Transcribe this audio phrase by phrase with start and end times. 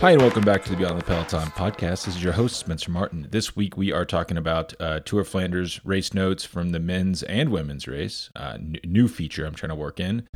[0.00, 2.04] Hi, and welcome back to the Beyond the Peloton podcast.
[2.04, 3.26] This is your host, Spencer Martin.
[3.32, 7.50] This week, we are talking about uh, Tour Flanders race notes from the men's and
[7.50, 8.30] women's race.
[8.36, 10.28] Uh, n- new feature I'm trying to work in.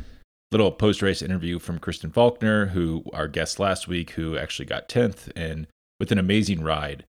[0.51, 4.89] Little post race interview from Kristen Faulkner, who our guest last week, who actually got
[4.89, 5.67] 10th and
[5.97, 7.05] with an amazing ride.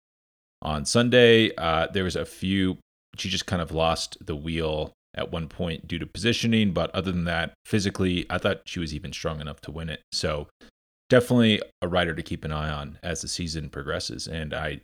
[0.61, 2.79] On Sunday, uh, there was a few,
[3.15, 7.13] she just kind of lost the wheel at one point due to positioning, but other
[7.13, 10.01] than that, physically, I thought she was even strong enough to win it.
[10.11, 10.49] So
[11.11, 14.27] definitely a rider to keep an eye on as the season progresses.
[14.27, 14.79] And I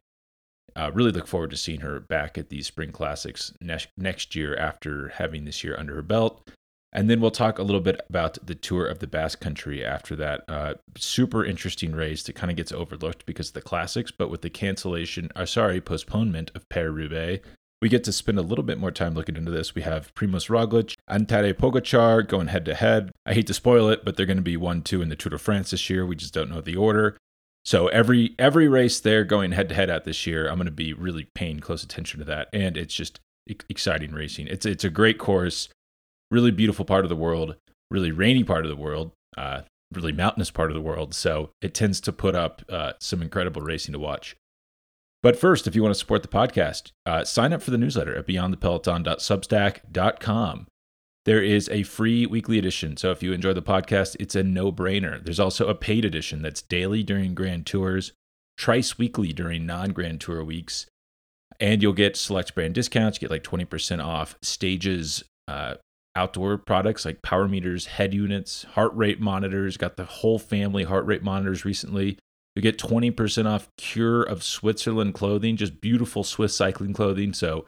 [0.75, 4.53] uh, really look forward to seeing her back at these spring classics next next year
[4.57, 6.51] after having this year under her belt.
[6.91, 10.17] And then we'll talk a little bit about the tour of the Basque Country after
[10.17, 10.43] that.
[10.49, 14.41] Uh, super interesting race that kind of gets overlooked because of the classics, but with
[14.41, 17.47] the cancellation, or uh, sorry, postponement of Paris Roubaix,
[17.81, 19.75] we get to spend a little bit more time looking into this.
[19.75, 23.11] We have Primoz Roglic and Tadej Pogacar going head to head.
[23.25, 25.31] I hate to spoil it, but they're going to be one two in the Tour
[25.31, 26.05] de France this year.
[26.05, 27.17] We just don't know the order.
[27.65, 30.71] So every every race they're going head to head at this year, I'm going to
[30.71, 33.19] be really paying close attention to that, and it's just
[33.69, 34.47] exciting racing.
[34.47, 35.69] It's it's a great course,
[36.31, 37.55] really beautiful part of the world,
[37.91, 39.61] really rainy part of the world, uh,
[39.93, 41.13] really mountainous part of the world.
[41.13, 44.35] So it tends to put up uh, some incredible racing to watch.
[45.23, 48.15] But first, if you want to support the podcast, uh, sign up for the newsletter
[48.15, 50.67] at beyondthepeloton.substack.com.
[51.25, 52.95] There is a free weekly edition.
[52.95, 55.21] So if you enjoy the podcast, it's a no brainer.
[55.21, 58.13] There's also a paid edition that's daily during grand tours,
[58.57, 60.85] twice weekly during non grand tour weeks.
[61.59, 63.17] And you'll get select brand discounts.
[63.17, 65.73] You get like 20% off stages, uh,
[66.15, 69.75] outdoor products like power meters, head units, heart rate monitors.
[69.75, 72.17] Got the whole family heart rate monitors recently.
[72.57, 77.31] You get 20% off Cure of Switzerland clothing, just beautiful Swiss cycling clothing.
[77.33, 77.67] So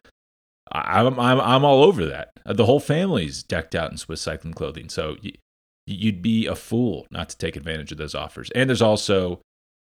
[0.71, 2.31] I'm, I'm, I'm all over that.
[2.43, 4.89] Uh, the whole family's decked out in Swiss cycling clothing.
[4.89, 5.17] So
[5.85, 8.49] you'd be a fool not to take advantage of those offers.
[8.55, 9.41] And there's also,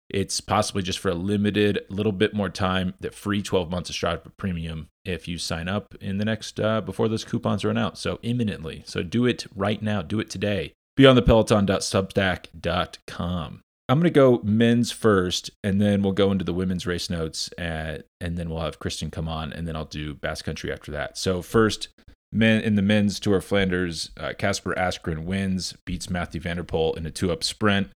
[0.08, 3.96] it's possibly just for a limited, little bit more time, that free 12 months of
[3.96, 7.98] Strava Premium if you sign up in the next, uh, before those coupons run out.
[7.98, 8.84] So imminently.
[8.86, 10.04] So do it right now.
[10.04, 10.74] Do it today.
[11.00, 13.62] Beyondthepeloton.substack.com.
[13.92, 17.50] I'm going to go men's first, and then we'll go into the women's race notes,
[17.58, 20.94] and, and then we'll have Kristen come on, and then I'll do Basque Country after
[20.94, 21.18] that.
[21.18, 21.90] So first,
[22.32, 26.64] men in the men's Tour of Flanders, Kasper uh, Asgreen wins, beats Matthew van der
[26.64, 27.90] Poel in a two-up sprint.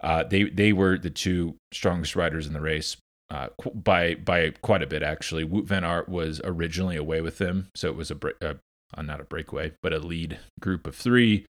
[0.00, 2.96] Uh, they they were the two strongest riders in the race
[3.28, 5.44] uh, by by quite a bit actually.
[5.44, 8.56] Wout van Aert was originally away with them, so it was a, a
[8.96, 11.44] uh, not a breakaway, but a lead group of three.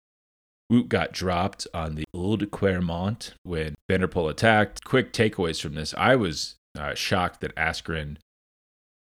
[0.70, 4.84] Wout got dropped on the Old Quaremont when van der Poel attacked.
[4.84, 5.94] Quick takeaways from this.
[5.98, 8.18] I was uh, shocked that Asgreen,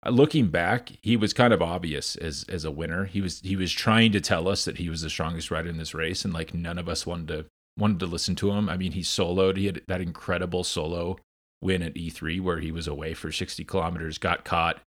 [0.06, 3.06] uh, looking back, he was kind of obvious as as a winner.
[3.06, 5.78] He was he was trying to tell us that he was the strongest rider in
[5.78, 7.46] this race, and like none of us wanted to
[7.78, 8.70] wanted to listen to him.
[8.70, 9.58] I mean, he soloed.
[9.58, 11.18] He had that incredible solo
[11.62, 14.82] win at E3 where he was away for 60 kilometers, got caught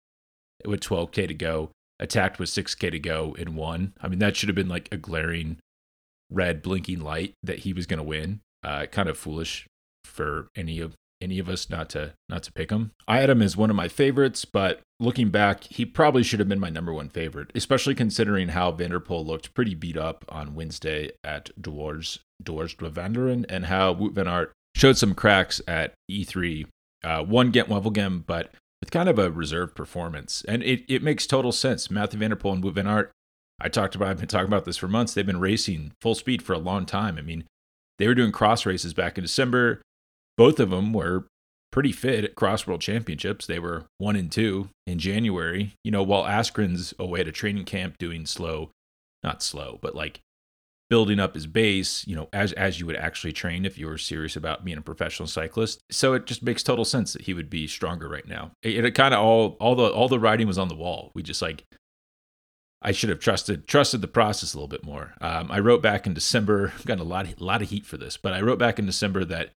[0.64, 3.94] with 12k to go, attacked with 6k to go, and won.
[4.00, 5.58] I mean, that should have been like a glaring
[6.30, 8.40] red blinking light that he was going to win.
[8.62, 9.66] Uh, kind of foolish
[10.04, 12.92] for any of any of us not to not to pick him.
[13.06, 16.48] I had him as won of my favorites, but looking back, he probably should have
[16.48, 20.24] been my number one favorite, especially considering how van der Poel looked pretty beat up
[20.28, 25.94] on Wednesday at Dwars Dwars Vlaanderen and how Wout van Aert showed some cracks at
[26.10, 26.66] E3.
[27.04, 28.50] Uh, one Gent Wevelgem, but
[28.80, 30.44] with kind of a reserved performance.
[30.48, 31.90] And it, it makes total sense.
[31.90, 33.10] Matthew van der and Wout van Aert
[33.60, 35.14] I talked about I've been talking about this for months.
[35.14, 37.18] They've been racing full speed for a long time.
[37.18, 37.44] I mean,
[37.98, 39.82] they were doing cross races back in December.
[40.36, 41.26] Both of them were
[41.72, 43.46] pretty fit at cross world championships.
[43.46, 45.74] They were one and two in January.
[45.82, 48.70] You know, while Asgreen's away at a training camp doing slow,
[49.22, 50.20] not slow, but like
[50.88, 53.98] building up his base, you know, as as you would actually train if you were
[53.98, 55.80] serious about being a professional cyclist.
[55.90, 58.52] So it just makes total sense that he would be stronger right now.
[58.62, 61.10] It, it kind of all all the all the writing was on the wall.
[61.14, 61.64] We just like
[62.80, 65.14] I should have trusted trusted the process a little bit more.
[65.20, 68.16] Um, I wrote back in December, got a lot a lot of heat for this,
[68.16, 69.50] but I wrote back in December that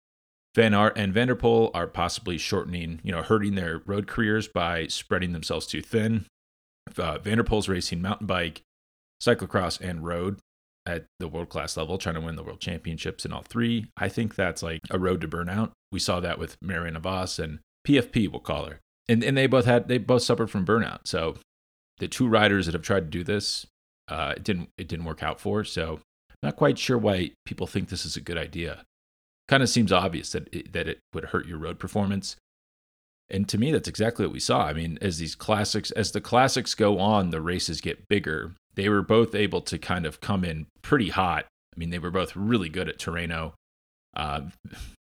[0.54, 4.48] Van Aert and van der Poel are possibly shortening, you know, hurting their road careers
[4.48, 6.26] by spreading themselves too thin.
[6.96, 8.62] Uh, van der Poel's racing mountain bike,
[9.22, 10.38] cyclocross, and road
[10.86, 13.86] at the world class level, trying to win the world championships in all three.
[13.96, 15.70] I think that's like a road to burnout.
[15.92, 18.80] We saw that with Marianne Vos and PFP, we'll call her.
[19.08, 21.00] And, and they both had they both suffered from burnout.
[21.04, 21.36] So
[22.00, 23.66] the two riders that have tried to do this,
[24.08, 25.62] uh, it didn't it didn't work out for.
[25.62, 26.00] So
[26.42, 28.84] not quite sure why people think this is a good idea.
[29.46, 32.36] Kind of seems obvious that it, that it would hurt your road performance.
[33.28, 34.66] And to me, that's exactly what we saw.
[34.66, 38.52] I mean, as these classics, as the classics go on, the races get bigger.
[38.74, 41.46] They were both able to kind of come in pretty hot.
[41.74, 43.52] I mean, they were both really good at Tirreno.
[44.16, 44.40] Uh,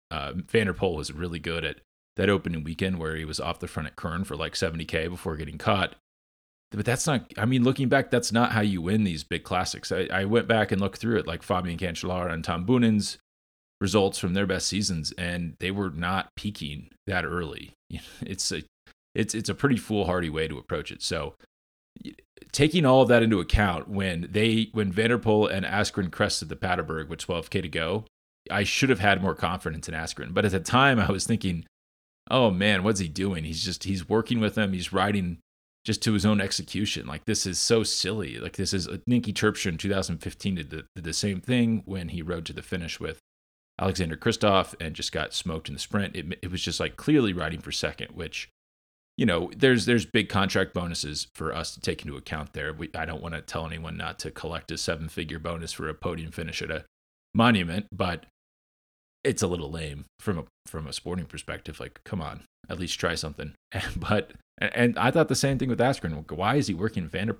[0.09, 1.77] Uh, Van der Poel was really good at
[2.15, 5.35] that opening weekend where he was off the front at Kuurne for like 70K before
[5.35, 5.95] getting caught.
[6.75, 9.91] But that's not, I mean, looking back, that's not how you win these big classics.
[9.91, 13.17] I, I went back and looked through it, like Fabian Cancellara and Tom Boonen's
[13.79, 17.73] results from their best seasons, and they were not peaking that early.
[18.21, 18.63] It's a,
[19.13, 21.01] it's, it's a pretty foolhardy way to approach it.
[21.01, 21.35] So,
[22.51, 26.49] taking all of that into account, when they, when Van der Poel and Asgreen crested
[26.49, 28.05] the Paterberg with 12K to go,
[28.51, 30.33] I should have had more confidence in Asgreen.
[30.33, 31.65] But at the time, I was thinking,
[32.29, 33.43] oh man, what's he doing?
[33.43, 34.73] He's just he's working with them.
[34.73, 35.37] He's riding
[35.85, 37.05] just to his own execution.
[37.05, 38.39] Like this is so silly.
[38.39, 42.09] Like this is uh, Niki Terpstra in 2015 did the, did the same thing when
[42.09, 43.19] he rode to the finish with
[43.79, 46.15] Alexander Kristoff and just got smoked in the sprint.
[46.15, 48.49] It, it was just like clearly riding for second, which
[49.15, 52.73] you know there's there's big contract bonuses for us to take into account there.
[52.73, 55.87] We, I don't want to tell anyone not to collect a seven figure bonus for
[55.87, 56.85] a podium finish at a
[57.35, 58.25] monument, but
[59.25, 61.79] it's a little lame from a from a sporting perspective.
[61.79, 63.53] Like, come on, at least try something.
[63.97, 66.31] but and I thought the same thing with Asgreen.
[66.31, 67.35] Why is he working Van der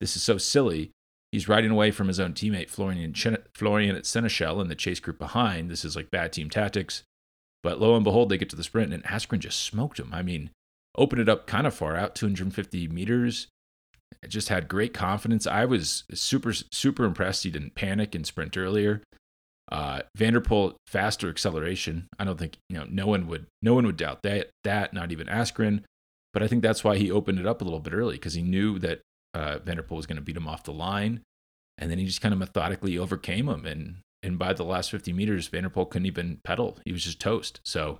[0.00, 0.90] This is so silly.
[1.32, 3.14] He's riding away from his own teammate Florian
[3.54, 5.70] Florian at Sénéchal in the chase group behind.
[5.70, 7.02] This is like bad team tactics.
[7.62, 10.10] But lo and behold, they get to the sprint and Asgreen just smoked him.
[10.12, 10.50] I mean,
[10.96, 13.48] opened it up kind of far out, 250 meters.
[14.22, 15.46] It just had great confidence.
[15.46, 17.42] I was super super impressed.
[17.42, 19.02] He didn't panic and sprint earlier.
[19.74, 22.06] Uh, Van der Poel faster acceleration.
[22.16, 25.10] I don't think you know no one would no one would doubt that that not
[25.10, 25.82] even Asgreen,
[26.32, 28.42] but I think that's why he opened it up a little bit early because he
[28.42, 29.00] knew that
[29.34, 31.22] uh, Van der Poel was going to beat him off the line,
[31.76, 35.12] and then he just kind of methodically overcame him and and by the last 50
[35.12, 36.78] meters, van der Poel couldn't even pedal.
[36.84, 37.60] He was just toast.
[37.64, 37.98] So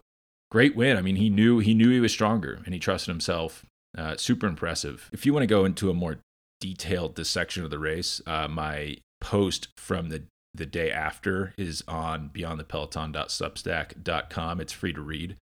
[0.53, 0.97] great win.
[0.97, 3.67] I mean, he knew he knew he was stronger and he trusted himself.
[3.99, 5.11] Uh, super impressive.
[5.13, 6.19] If you want to go into a more
[6.61, 10.25] detailed dissection of the race, uh, my post from the
[10.55, 14.61] the day after is on beyondthepeloton.substack.com.
[14.61, 15.37] It's free to read.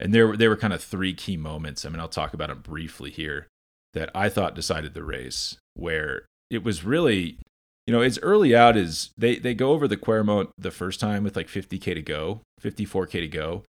[0.00, 1.84] And there, there were kind of three key moments.
[1.84, 3.46] I mean, I'll talk about them briefly here
[3.92, 7.38] that I thought decided the race, where it was really,
[7.86, 11.22] you know, as early out as they, they go over the Quaremont the first time
[11.22, 13.62] with like 50K to go, 54K to go.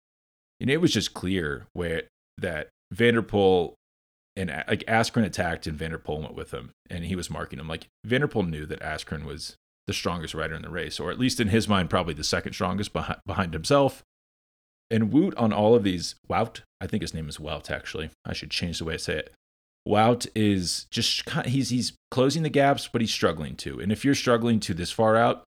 [0.59, 2.03] And it was just clear where
[2.37, 3.73] that van der Poel
[4.35, 7.59] and like Asgreen attacked and van der Poel went with him and he was marking
[7.59, 7.67] him.
[7.67, 9.55] Like van der Poel knew that Asgreen was
[9.87, 12.53] the strongest rider in the race, or at least in his mind, probably the second
[12.53, 14.03] strongest behind, behind himself.
[14.89, 18.09] And Wout on all of these, Wout, I think his name is Wout actually.
[18.25, 19.33] I should change the way I say it.
[19.87, 23.79] Wout is just he's he's closing the gaps, but he's struggling to.
[23.79, 25.43] And if you're struggling to this far out,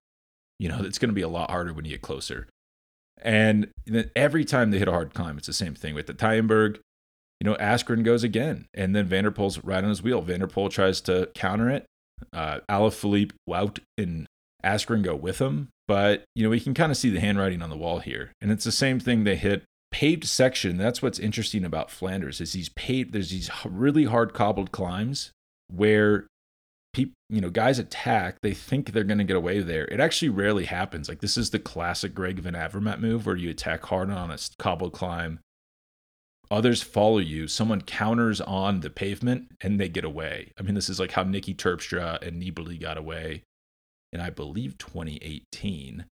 [0.59, 2.47] you know it's going to be a lot harder when you get closer.
[3.21, 6.13] And then every time they hit a hard climb, it's the same thing with the
[6.13, 6.79] Taaienberg.
[7.41, 10.21] You know, Asgreen goes again, and then Van der Poel's right on his wheel.
[10.21, 11.85] Van der Poel tries to counter it,
[12.33, 14.27] uh, Alaphilippe, Wout, and
[14.63, 15.69] Asgreen go with him.
[15.87, 18.31] But, you know, we can kind of see the handwriting on the wall here.
[18.41, 20.77] And it's the same thing they hit paved section.
[20.77, 25.31] That's what's interesting about Flanders is these paved, there's these really hard cobbled climbs
[25.67, 26.27] where
[26.93, 29.85] people, you know, guys attack, they think they're going to get away there.
[29.85, 31.09] It actually rarely happens.
[31.09, 34.37] Like this is the classic Greg Van Avermaet move where you attack hard on a
[34.59, 35.39] cobbled climb
[36.51, 40.51] others follow you someone counters on the pavement and they get away.
[40.59, 43.43] I mean this is like how Niki terpstra and nibali got away
[44.11, 46.05] in i believe 2018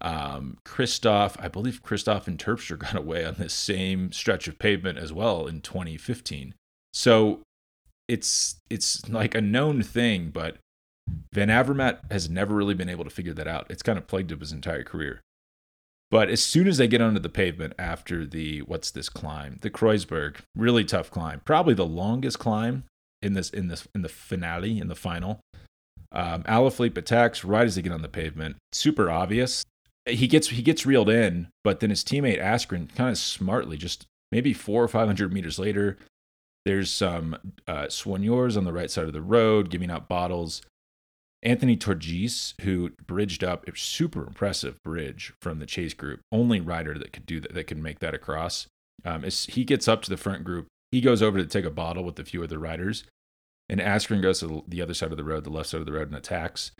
[0.00, 4.96] um kristoff i believe Kristoff and terpstra got away on this same stretch of pavement
[4.96, 6.54] as well in 2015
[6.94, 7.40] so
[8.06, 10.56] it's it's like a known thing but
[11.32, 13.66] van avermaet has never really been able to figure that out.
[13.70, 15.20] It's kind of plagued him his entire career
[16.10, 19.70] but as soon as they get onto the pavement after the what's this climb, the
[19.70, 22.84] Kruisberg, really tough climb, probably the longest climb
[23.20, 25.40] in this in this in the finale in the final.
[26.10, 28.56] Um, Alaphilippe attacks right as they get on the pavement.
[28.72, 29.64] Super obvious.
[30.06, 34.06] He gets he gets reeled in, but then his teammate Asgreen kind of smartly, just
[34.32, 35.98] maybe four or five hundred meters later,
[36.64, 37.36] there's some
[37.66, 40.62] uh, soigneurs on the right side of the road giving out bottles.
[41.42, 46.98] Anthony Turgis, who bridged up, a super impressive bridge from the chase group, only rider
[46.98, 48.66] that could do that, that could make that across.
[49.04, 50.66] Um, he gets up to the front group.
[50.90, 53.04] He goes over to take a bottle with a few other riders,
[53.68, 55.92] and Asgreen goes to the other side of the road, the left side of the
[55.92, 56.72] road, and attacks.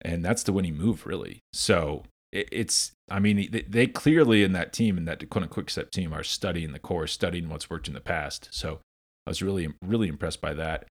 [0.00, 1.40] And that's the winning move, really.
[1.52, 5.90] So it, it's, I mean, they, they, clearly in that team, in that Deceuninck Quickstep
[5.90, 8.48] team, are studying the course, studying what's worked in the past.
[8.52, 8.80] So
[9.26, 10.86] I was really, really impressed by that.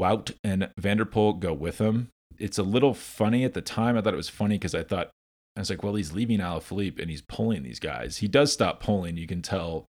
[0.00, 3.96] Wout and van der Poel go with him it's a little funny at the time.
[3.96, 5.10] I thought it was funny because I thought
[5.56, 8.18] I was like, well, he's leaving Alaphilippe and he's pulling these guys.
[8.18, 9.16] He does stop pulling.
[9.16, 9.86] You can tell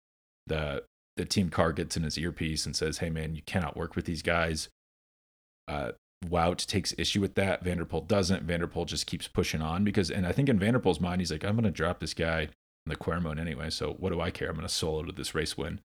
[0.47, 0.83] the
[1.17, 4.05] the team car gets in his earpiece and says, "Hey, man, you cannot work with
[4.05, 4.69] these guys."
[5.67, 5.91] Uh,
[6.25, 7.63] Wout takes issue with that.
[7.63, 8.43] Van der Poel doesn't.
[8.43, 11.21] Van der just keeps pushing on because, and I think in Van der Poel's mind,
[11.21, 12.41] he's like, "I'm going to drop this guy.
[12.85, 13.69] I'm the Quaremont anyway.
[13.69, 14.49] So what do I care?
[14.49, 15.79] I'm going to solo to this race win.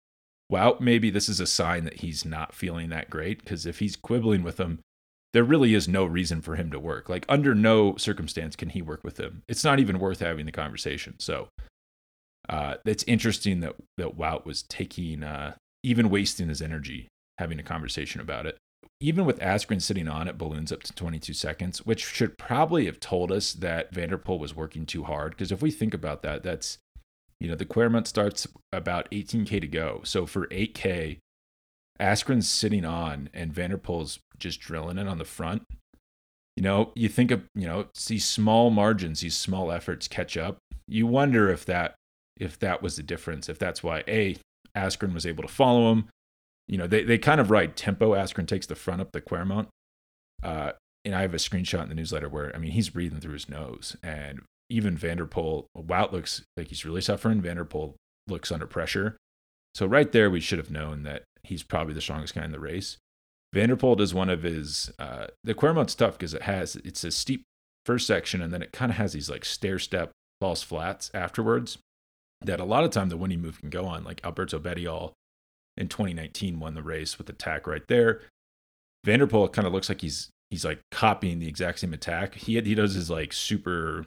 [0.51, 3.95] Wout, maybe this is a sign that he's not feeling that great because if he's
[3.95, 4.79] quibbling with him,
[5.35, 7.09] there really is no reason for him to work.
[7.09, 9.43] Like under no circumstance can he work with them.
[9.49, 11.15] It's not even worth having the conversation.
[11.19, 11.49] So
[12.47, 17.63] uh, it's interesting that that Wout was taking, uh, even wasting his energy having a
[17.63, 18.57] conversation about it.
[19.01, 23.01] Even with Asgreen sitting on it, balloons up to 22 seconds, which should probably have
[23.01, 25.31] told us that van der Poel was working too hard.
[25.31, 26.77] Because if we think about that, that's
[27.41, 29.99] you know the Quaremont starts about 18k to go.
[30.05, 31.17] So for 8k,
[31.99, 35.63] Asgreen's sitting on and van der Poel's just drilling it on the front.
[36.55, 40.57] You know, you think of you know these small margins, these small efforts catch up.
[40.87, 41.95] You wonder if that
[42.37, 43.49] if that was the difference.
[43.49, 44.37] If that's why a
[44.75, 46.09] Asgreen was able to follow him.
[46.67, 48.13] You know, they they kind of ride tempo.
[48.13, 49.67] Asgreen takes the front up the Quaremont.
[50.43, 50.71] Uh,
[51.03, 53.49] and I have a screenshot in the newsletter where I mean he's breathing through his
[53.49, 57.41] nose, and even van der Poel, Wout looks like he's really suffering.
[57.41, 57.93] van der Poel
[58.27, 59.17] looks under pressure.
[59.75, 62.59] So right there, we should have known that he's probably the strongest guy in the
[62.59, 62.97] race.
[63.53, 64.91] Van der Poel does one of his.
[64.99, 67.43] Uh, the Quaremont's tough because it has it's a steep
[67.85, 70.11] first section and then it kind of has these like stair step
[70.41, 71.77] false flats afterwards.
[72.41, 74.03] That a lot of time the winning move can go on.
[74.03, 75.13] Like Alberto Bettiol
[75.77, 78.21] in 2019 won the race with the attack right there.
[79.05, 82.35] Van der Poel kind of looks like he's he's like copying the exact same attack.
[82.35, 84.05] He he does his like super.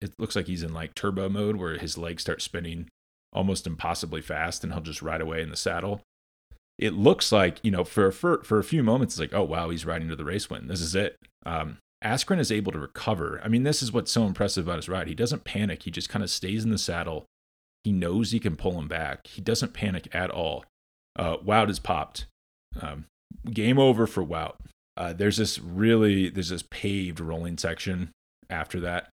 [0.00, 2.88] It looks like he's in like turbo mode where his legs start spinning
[3.34, 6.00] almost impossibly fast, and he'll just ride away in the saddle
[6.78, 9.70] it looks like you know for for for a few moments it's like oh wow
[9.70, 10.68] he's riding to the race win.
[10.68, 11.16] This is it.
[11.44, 13.40] Um Asgreen is able to recover.
[13.42, 15.08] I mean this is what's so impressive about his ride.
[15.08, 15.82] He doesn't panic.
[15.82, 17.26] He just kind of stays in the saddle.
[17.84, 19.26] He knows he can pull him back.
[19.26, 20.64] He doesn't panic at all.
[21.18, 22.26] Uh Wout is popped.
[22.80, 23.06] Um,
[23.50, 24.56] game over for Wout.
[24.96, 28.10] Uh, there's this really there's this paved rolling section
[28.50, 29.10] after that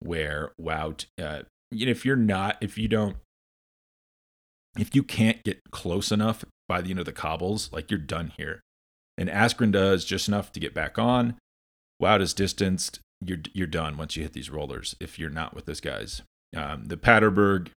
[0.00, 3.16] where Wout uh, you know if you're not if you don't
[4.78, 8.32] if you can't get close enough by the end of the cobbles, like you're done
[8.36, 8.60] here.
[9.18, 11.34] And Asgreen does just enough to get back on.
[12.00, 13.00] Wout is distanced.
[13.20, 14.94] You're you're done once you hit these rollers.
[15.00, 16.22] If you're not with this guys,
[16.56, 17.70] um, the Paterberg,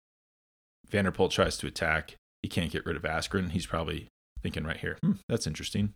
[0.91, 2.17] van der Poel tries to attack.
[2.43, 3.53] He can't get rid of Asgreen.
[3.53, 4.09] He's probably
[4.43, 4.99] thinking right here.
[5.05, 5.93] Hmm, that's interesting.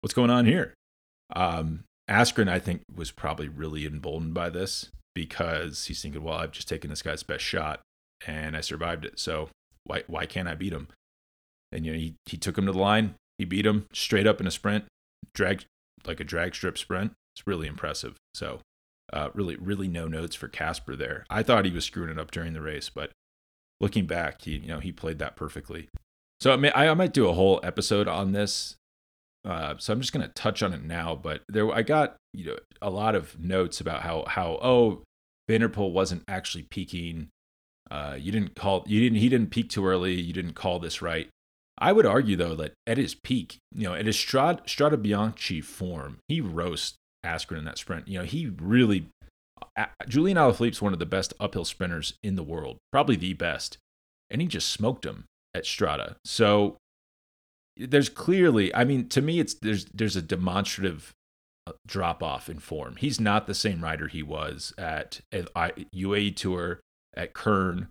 [0.00, 0.74] What's going on here?
[1.34, 6.52] Um, Asgreen, I think, was probably really emboldened by this because he's thinking, well, I've
[6.52, 7.80] just taken this guy's best shot
[8.24, 9.18] and I survived it.
[9.18, 9.48] So
[9.82, 10.86] why why can't I beat him?
[11.72, 13.14] And you know, he he took him to the line.
[13.38, 14.84] He beat him straight up in a sprint,
[15.34, 15.64] drag
[16.06, 17.12] like a drag strip sprint.
[17.34, 18.16] It's really impressive.
[18.34, 18.60] So,
[19.12, 21.24] uh, really really no notes for Kasper there.
[21.28, 23.10] I thought he was screwing it up during the race, but
[23.80, 25.88] looking back, he you know he played that perfectly.
[26.40, 28.76] So I, may, I might do a whole episode on this.
[29.42, 31.14] Uh, so I'm just gonna touch on it now.
[31.14, 35.02] But there, I got you know a lot of notes about how how oh
[35.48, 37.28] Van der Poel wasn't actually peaking
[37.90, 40.14] uh, you didn't call you didn't he didn't peak too early.
[40.14, 41.28] You didn't call this right.
[41.78, 45.62] I would argue though that at his peak, you know, at his Strada, Strade Bianche
[45.62, 48.08] form, he roasts Asgreen in that sprint.
[48.08, 49.08] You know, he really
[50.08, 53.78] Julian Alaphilippe's one of the best uphill sprinters in the world, probably the best,
[54.30, 56.16] and he just smoked him at Strada.
[56.24, 56.76] So
[57.76, 61.12] there's clearly, I mean, to me, it's there's there's a demonstrative
[61.66, 62.96] uh, drop off in form.
[62.96, 66.80] He's not the same rider he was at, at UAE Tour
[67.14, 67.88] at Kuurne,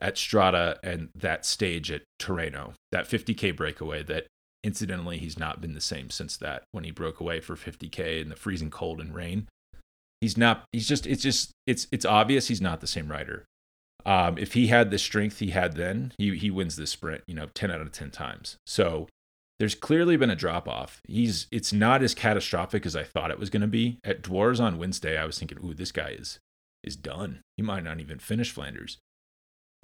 [0.00, 4.26] at Strada, and that stage at Tirreno, that 50K breakaway that
[4.62, 8.28] incidentally he's not been the same since that when he broke away for 50K in
[8.28, 9.46] the freezing cold and rain.
[10.20, 13.44] He's not, he's just, it's just, it's, it's obvious he's not the same rider.
[14.06, 17.34] Um, if he had the strength he had then, he, he wins this sprint, you
[17.34, 18.56] know, 10 out of 10 times.
[18.66, 19.08] So
[19.58, 21.00] there's clearly been a drop off.
[21.06, 23.98] He's, it's not as catastrophic as I thought it was going to be.
[24.02, 26.38] At Dwars on Wednesday, I was thinking, ooh, this guy is
[26.84, 27.40] is done.
[27.56, 28.98] He might not even finish Flanders.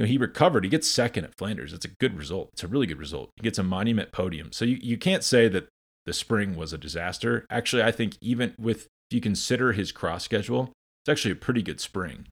[0.01, 0.65] You know, he recovered.
[0.65, 1.75] He gets second at Flanders.
[1.75, 2.49] It's a good result.
[2.55, 3.29] It's a really good result.
[3.37, 4.51] He gets a monument podium.
[4.51, 5.69] So you, you can't say that
[6.07, 7.45] the spring was a disaster.
[7.51, 11.61] Actually, I think even with if you consider his cross schedule, it's actually a pretty
[11.61, 12.29] good spring.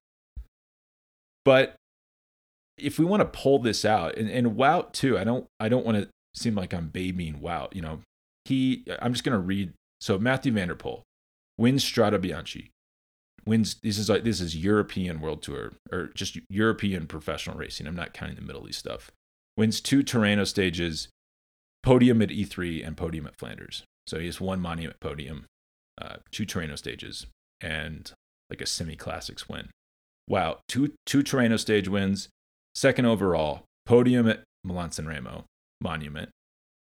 [1.45, 1.77] But
[2.79, 5.85] if we want to pull this out, and, and Wout too, I don't I don't
[5.85, 7.75] want to seem like I'm babying Wout.
[7.75, 8.01] You know,
[8.47, 9.75] he I'm just gonna read.
[10.01, 11.03] So Matthew van der Poel
[11.59, 12.71] wins Strade Bianche,
[13.49, 17.87] wins this is like this is European World Tour or just European professional racing.
[17.87, 19.11] I'm not counting the Middle East stuff.
[19.57, 21.09] Wins two Tirreno stages,
[21.83, 23.83] podium at E3 and podium at Flanders.
[24.07, 25.47] So he has one monument podium,
[26.01, 27.27] uh, two Tirreno stages,
[27.61, 28.13] and
[28.51, 29.69] like a semi classics win.
[30.29, 32.29] Wow, two two Tirreno stage wins,
[32.75, 35.45] second overall, podium at Milan San Remo,
[35.81, 36.29] monument,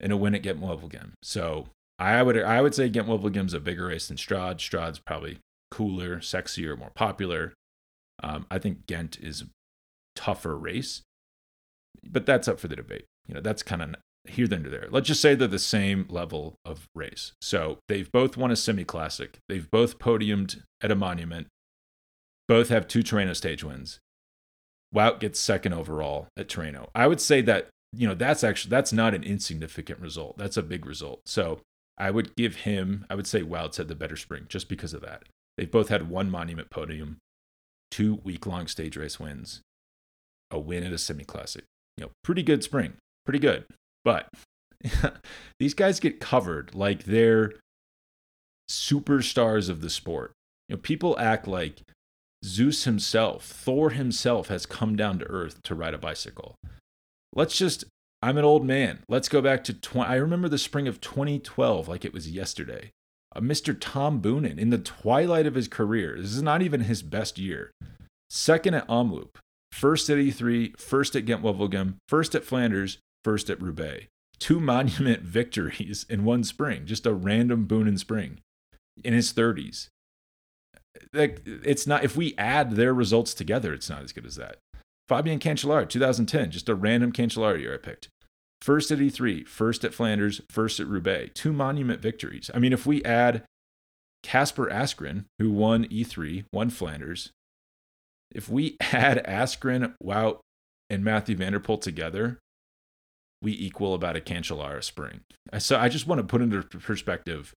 [0.00, 1.12] and a win at Ghent Wevelgem.
[1.22, 1.68] So
[1.98, 4.60] I would I would say Ghent Wevelgem's a bigger race than Strad.
[4.60, 5.38] Strad's probably
[5.70, 7.52] cooler, sexier, more popular.
[8.22, 9.44] Um, I think Ghent is
[10.14, 11.02] tougher race.
[12.06, 13.06] But that's up for the debate.
[13.26, 13.94] You know, that's kind of
[14.26, 14.88] here than there.
[14.90, 17.32] Let's just say they're the same level of race.
[17.40, 19.38] So they've both won a semi classic.
[19.48, 21.48] They've both podiumed at a monument.
[22.48, 24.00] Both have two Tirreno stage wins.
[24.94, 26.88] Wout gets second overall at Tirreno.
[26.94, 30.36] I would say that, you know, that's actually that's not an insignificant result.
[30.38, 31.20] That's a big result.
[31.26, 31.60] So
[31.98, 35.02] I would give him, I would say Wout's had the better spring just because of
[35.02, 35.24] that.
[35.56, 37.18] They've both had one monument podium,
[37.90, 39.60] two week long stage race wins,
[40.50, 41.64] a win at a semi classic.
[41.96, 42.94] You know, pretty good spring.
[43.24, 43.64] Pretty good.
[44.04, 44.28] But
[45.58, 47.54] these guys get covered like they're
[48.70, 50.32] superstars of the sport.
[50.68, 51.82] You know, people act like
[52.44, 56.56] Zeus himself, Thor himself, has come down to earth to ride a bicycle.
[57.34, 57.84] Let's just,
[58.22, 59.00] I'm an old man.
[59.08, 60.08] Let's go back to 20.
[60.08, 62.90] I remember the spring of 2012 like it was yesterday.
[63.34, 63.76] Uh, Mr.
[63.78, 67.70] Tom Boonen, in the twilight of his career, this is not even his best year.
[68.30, 69.36] Second at Omloop,
[69.72, 74.06] first at E3, first at Ghent Wevelgem, first at Flanders, first at Roubaix.
[74.38, 78.40] Two monument victories in one spring, just a random Boonen spring
[79.02, 79.88] in his 30s.
[81.12, 84.58] Like it's not if we add their results together, it's not as good as that.
[85.08, 88.08] Fabian Cancellara, 2010, just a random Cancellara year I picked.
[88.64, 91.32] First at E3, first at Flanders, first at Roubaix.
[91.34, 92.50] Two monument victories.
[92.54, 93.42] I mean, if we add
[94.22, 97.30] Kasper Asgreen, who won E3, won Flanders,
[98.34, 100.38] if we add Asgreen, Wout,
[100.88, 102.38] and Matthew van der Poel together,
[103.42, 105.20] we equal about a Cancellara spring.
[105.52, 107.52] Uh, so I just want to put into perspective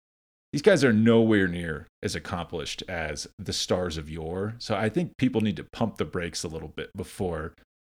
[0.53, 4.55] these guys are nowhere near as accomplished as the stars of yore.
[4.57, 7.53] So I think people need to pump the brakes a little bit before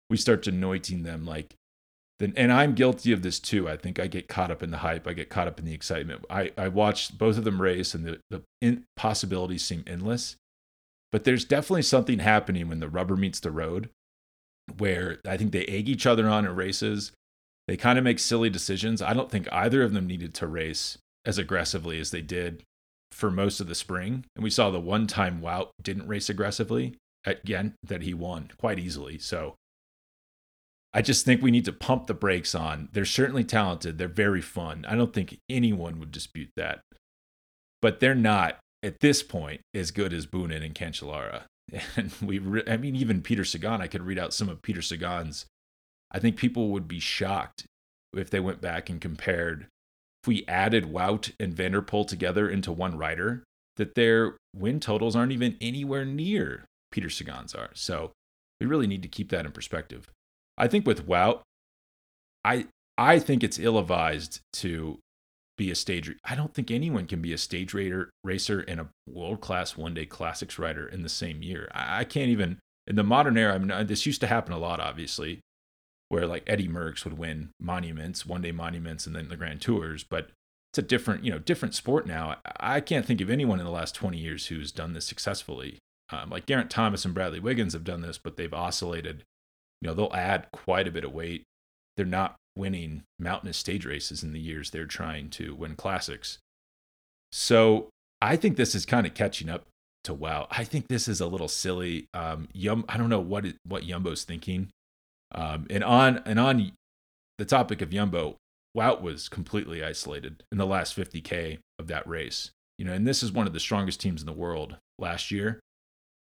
[0.09, 1.55] we start anointing them like
[2.21, 3.67] then and I'm guilty of this too.
[3.67, 5.07] I think I get caught up in the hype.
[5.07, 6.23] I get caught up in the excitement.
[6.29, 10.35] I, I watched both of them race and the, the in, possibilities seem endless.
[11.11, 13.89] But there's definitely something happening when the rubber meets the road
[14.77, 17.11] where I think they egg each other on in races.
[17.67, 19.01] They kind of make silly decisions.
[19.01, 22.63] I don't think either of them needed to race as aggressively as they did
[23.11, 24.25] for most of the spring.
[24.35, 26.95] And we saw the one time Wout didn't race aggressively
[27.25, 29.17] at again that he won quite easily.
[29.17, 29.55] So
[30.93, 32.89] I just think we need to pump the brakes on.
[32.91, 33.97] They're certainly talented.
[33.97, 34.85] They're very fun.
[34.87, 36.81] I don't think anyone would dispute that.
[37.81, 41.43] But they're not at this point as good as Boonen and Cancellara.
[41.95, 44.81] And we, re- I mean, even Peter Sagan, I could read out some of Peter
[44.81, 45.45] Sagan's
[46.11, 47.65] I think people would be shocked
[48.13, 49.67] if they went back and compared
[50.21, 53.43] if we added Wout and van der Poel together into one rider,
[53.77, 57.71] that their win totals aren't even anywhere near Peter Sagan's are.
[57.73, 58.11] So
[58.59, 60.07] we really need to keep that in perspective.
[60.61, 61.41] I think with Wout,
[62.45, 64.99] I I think it's ill-advised to
[65.57, 66.15] be a stage.
[66.23, 70.59] I don't think anyone can be a stage racer, racer and a world-class one-day classics
[70.59, 71.69] rider in the same year.
[71.73, 73.55] I, I can't even in the modern era.
[73.55, 75.39] I mean, this used to happen a lot, obviously,
[76.09, 80.03] where like Eddie Merckx would win monuments, one day monuments, and then the Grand Tours.
[80.07, 80.29] But
[80.71, 82.35] it's a different, you know, different sport now.
[82.59, 85.79] I can't think of anyone in the last 20 years who's done this successfully.
[86.11, 89.23] Um, like Geraint Thomas and Bradley Wiggins have done this, but they've oscillated.
[89.81, 91.43] You know, they'll add quite a bit of weight.
[91.97, 96.37] They're not winning mountainous stage races in the years they're trying to win classics.
[97.31, 97.89] So
[98.21, 99.65] I think this is kind of catching up
[100.03, 100.47] to wow.
[100.51, 102.07] I think this is a little silly.
[102.13, 104.69] Um, Yum, I don't know what what Yumbo's thinking.
[105.33, 106.71] Um, and on and on
[107.37, 108.35] the topic of Yumbo,
[108.75, 112.51] Wout was completely isolated in the last 50k of that race.
[112.77, 115.59] You know, and this is one of the strongest teams in the world last year,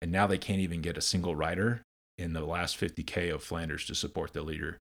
[0.01, 1.81] and now they can't even get a single rider
[2.17, 4.77] in the last 50k of Flanders to support the leader.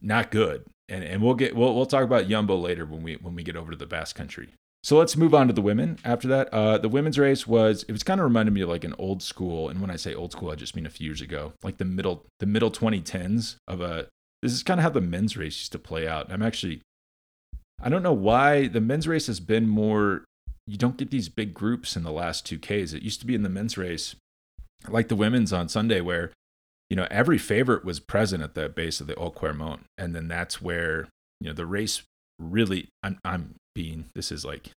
[0.00, 0.64] Not good.
[0.88, 3.56] And and we'll get we'll we'll talk about Yumbo later when we when we get
[3.56, 4.50] over to the Basque Country.
[4.82, 5.98] So let's move on to the women.
[6.04, 8.84] After that, uh, the women's race was it was kind of reminded me of like
[8.84, 11.22] an old school, and when I say old school, I just mean a few years
[11.22, 14.08] ago, like the middle the middle 2010s of a.
[14.42, 16.30] This is kind of how the men's race used to play out.
[16.30, 16.82] I'm actually,
[17.80, 20.24] I don't know why the men's race has been more.
[20.66, 22.92] You don't get these big groups in the last two Ks.
[22.92, 24.16] It used to be in the men's race,
[24.86, 26.30] like the women's on Sunday, where
[26.90, 30.28] you know every favorite was present at the base of the Haut Quaremont, and then
[30.28, 31.08] that's where
[31.40, 32.02] you know the race
[32.38, 32.88] really.
[33.02, 34.70] I'm I'm being this is like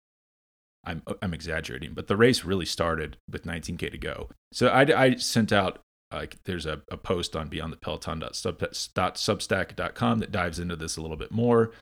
[0.84, 4.28] I'm I'm exaggerating, but the race really started with 19k to go.
[4.52, 5.80] So I, I sent out
[6.12, 11.72] like there's a, a post on beyondthepeloton.substack.com that dives into this a little bit more.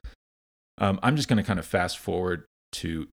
[0.77, 3.07] Um, I'm just going to kind of fast forward to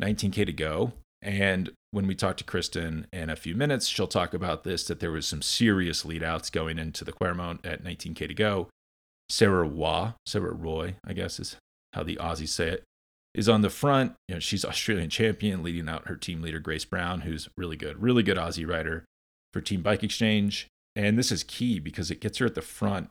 [0.00, 4.34] 19k to go, and when we talk to Kristen in a few minutes, she'll talk
[4.34, 8.28] about this that there was some serious lead outs going into the Quaremont at 19k
[8.28, 8.68] to go.
[9.28, 11.56] Sarah Roy, Sarah Roy, I guess is
[11.94, 12.84] how the Aussies say it,
[13.34, 14.14] is on the front.
[14.28, 18.00] You know, she's Australian champion, leading out her team leader Grace Brown, who's really good,
[18.00, 19.04] really good Aussie rider
[19.52, 20.68] for Team Bike Exchange.
[20.94, 23.08] And this is key because it gets her at the front.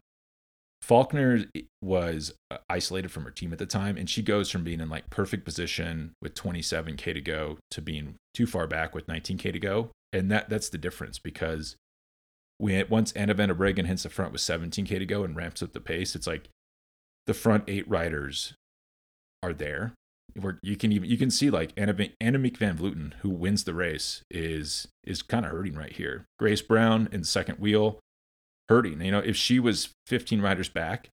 [0.85, 1.45] Faulkner
[1.81, 4.87] was uh, isolated from her team at the time, and she goes from being in
[4.87, 9.57] like perfect position with 27k to go to being too far back with 19k to
[9.57, 11.75] go, and that that's the difference because
[12.59, 15.63] we once Anna van der Breggen hits the front with 17k to go and ramps
[15.63, 16.49] up the pace, it's like
[17.25, 18.53] the front eight riders
[19.41, 19.93] are there.
[20.39, 23.63] Where you can even you can see like Anna, Anna Annemiek van Vleuten, who wins
[23.63, 26.25] the race, is is kind of hurting right here.
[26.37, 27.99] Grace Brown in second wheel,
[28.69, 29.01] hurting.
[29.01, 31.09] You know, if she was 15 riders back,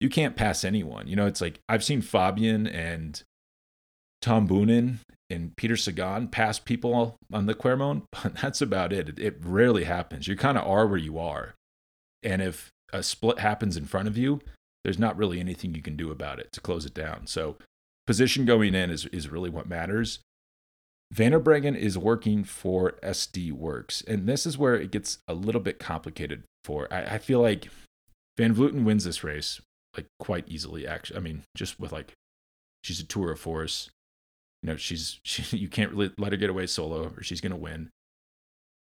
[0.00, 1.06] you can't pass anyone.
[1.06, 3.22] You know, it's like I've seen Fabian and
[4.20, 4.98] Tom Boonen
[5.30, 9.08] and Peter Sagan pass people on the Quaremont, but that's about it.
[9.08, 10.28] It, it rarely happens.
[10.28, 11.54] You kind of are where you are.
[12.22, 14.40] And if a split happens in front of you,
[14.84, 17.26] there's not really anything you can do about it to close it down.
[17.26, 17.56] So
[18.06, 20.20] position going in is, is really what matters.
[21.12, 25.34] Van der Breggen is working for SD Worx, and this is where it gets a
[25.34, 26.88] little bit complicated for.
[26.90, 27.68] I, I feel like
[28.38, 29.60] Van Vleuten wins this race
[29.94, 30.86] like quite easily.
[30.86, 32.14] Actually, I mean, just with like
[32.82, 33.90] she's a tour of force.
[34.62, 37.52] You know, she's she, you can't really let her get away solo, or she's going
[37.52, 37.90] to win.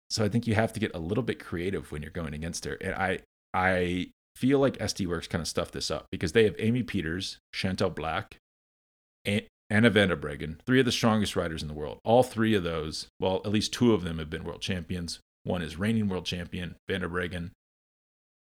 [0.09, 2.63] So I think you have to get a little bit creative when you're going against
[2.63, 2.77] her.
[2.79, 3.19] And I
[3.53, 7.37] I feel like SD Worx kind of stuffed this up because they have Amy Pieters,
[7.53, 8.37] Chantal Blaak,
[9.71, 11.99] Anna van der Breggen, three of the strongest riders in the world.
[12.03, 15.19] All three of those, well, at least two of them have been world champions.
[15.45, 17.51] One is reigning world champion, van der Breggen.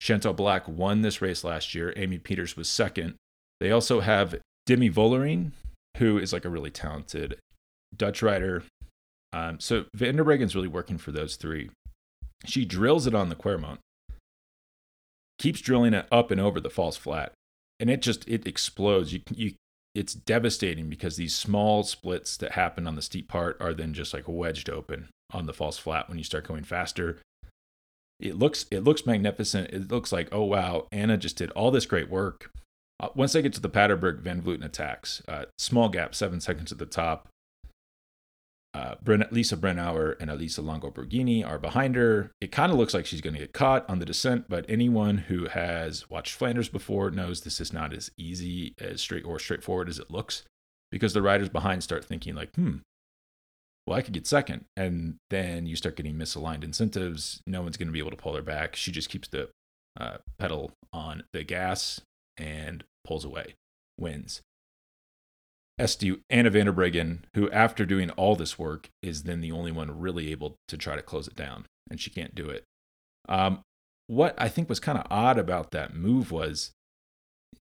[0.01, 1.93] Chantal Blaak won this race last year.
[1.97, 3.15] Amy Pieters was second.
[3.59, 5.51] They also have Demi Vollering,
[5.97, 7.37] who is like a really talented
[7.93, 8.63] Dutch rider.
[9.33, 11.69] Um, so Van der Breggen's really working for those three.
[12.45, 13.79] She drills it on the Quaremont,
[15.37, 17.33] keeps drilling it up and over the false flat,
[17.77, 19.11] and it just it explodes.
[19.11, 19.53] You you
[19.99, 24.13] it's devastating because these small splits that happen on the steep part are then just
[24.13, 27.17] like wedged open on the false flat when you start going faster.
[28.17, 29.71] It looks it looks magnificent.
[29.71, 32.49] It looks like oh wow, Anna just did all this great work.
[33.01, 35.21] Uh, once they get to the Paterberg, Van Vleuten attacks.
[35.27, 37.27] Uh, small gap, seven seconds at the top
[38.73, 38.95] uh,
[39.31, 42.31] Lisa Brennauer and Elisa Longo Borghini are behind her.
[42.39, 45.17] It kind of looks like she's going to get caught on the descent, but anyone
[45.17, 49.89] who has watched Flanders before knows this is not as easy as straight or straightforward
[49.89, 50.43] as it looks
[50.91, 52.77] because the riders behind start thinking like, hmm,
[53.87, 54.65] well, I could get second.
[54.77, 57.41] And then you start getting misaligned incentives.
[57.47, 58.75] No one's going to be able to pull her back.
[58.75, 59.49] She just keeps the
[59.99, 62.01] uh, pedal on the gas
[62.37, 63.55] and pulls away,
[63.99, 64.41] wins.
[65.79, 69.71] SD Anna van der Breggen, who after doing all this work is then the only
[69.71, 72.63] one really able to try to close it down, and she can't do it.
[73.27, 73.61] Um,
[74.07, 76.71] what I think was kind of odd about that move was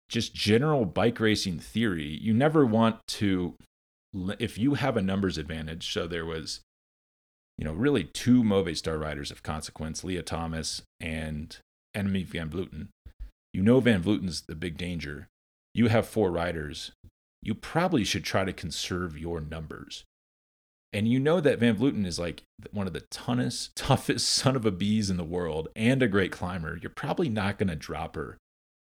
[0.08, 2.18] just general bike racing theory.
[2.20, 3.54] You never want to,
[4.38, 5.92] if you have a numbers advantage.
[5.92, 6.60] So there was,
[7.56, 11.56] you know, really two Movistar riders of consequence, Leah Thomas and
[11.96, 12.88] Annemiek van Vleuten.
[13.52, 15.28] You know Van Vleuten's the big danger.
[15.72, 16.90] You have four riders
[17.44, 20.04] you probably should try to conserve your numbers.
[20.92, 24.64] And you know that Van Vleuten is like one of the toughest, toughest son of
[24.64, 26.78] a bees in the world and a great climber.
[26.80, 28.38] You're probably not going to drop her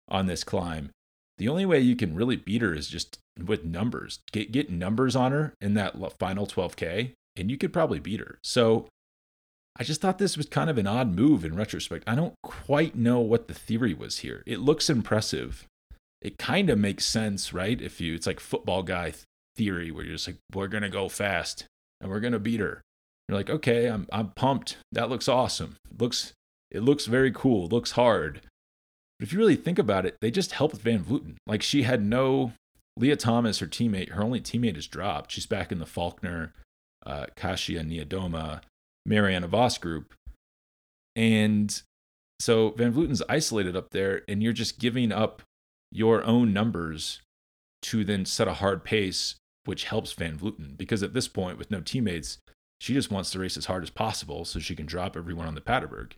[0.07, 0.91] on this climb.
[1.37, 4.19] The only way you can really beat her is just with numbers.
[4.31, 8.37] Get get numbers on her in that final 12k and you could probably beat her.
[8.43, 8.87] So
[9.75, 12.03] I just thought this was kind of an odd move in retrospect.
[12.05, 14.43] I don't quite know what the theory was here.
[14.45, 15.65] It looks impressive
[16.23, 17.79] it kind of makes sense, right?
[17.81, 19.13] If you, it's like football guy
[19.55, 21.65] theory where you're just like, we're going to go fast
[21.99, 22.81] and we're going to beat her.
[23.27, 24.77] You're like, okay, I'm, I'm pumped.
[24.91, 25.75] That looks awesome.
[25.91, 26.33] It looks,
[26.71, 27.65] it looks very cool.
[27.65, 28.41] It looks hard.
[29.19, 31.35] But if you really think about it, they just helped Van Vleuten.
[31.45, 32.53] Like she had no,
[32.97, 35.31] Leah Thomas, her teammate, her only teammate is dropped.
[35.31, 36.53] She's back in the Faulkner,
[37.05, 38.61] uh, Kasia Niewiadoma,
[39.05, 40.13] Marianne Vos group.
[41.15, 41.81] And
[42.39, 45.41] so Van Vleuten's isolated up there, and you're just giving up
[45.93, 47.21] your own numbers
[47.83, 50.77] to then set a hard pace, which helps Van Vleuten.
[50.77, 52.39] Because at this point, with no teammates,
[52.79, 55.55] she just wants to race as hard as possible so she can drop everyone on
[55.55, 56.13] the Paterberg.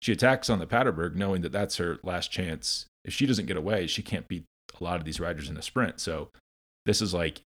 [0.00, 2.86] She attacks on the Paterberg knowing that that's her last chance.
[3.04, 4.44] If she doesn't get away, she can't beat
[4.78, 5.98] a lot of these riders in the sprint.
[5.98, 6.28] So
[6.86, 7.40] this is like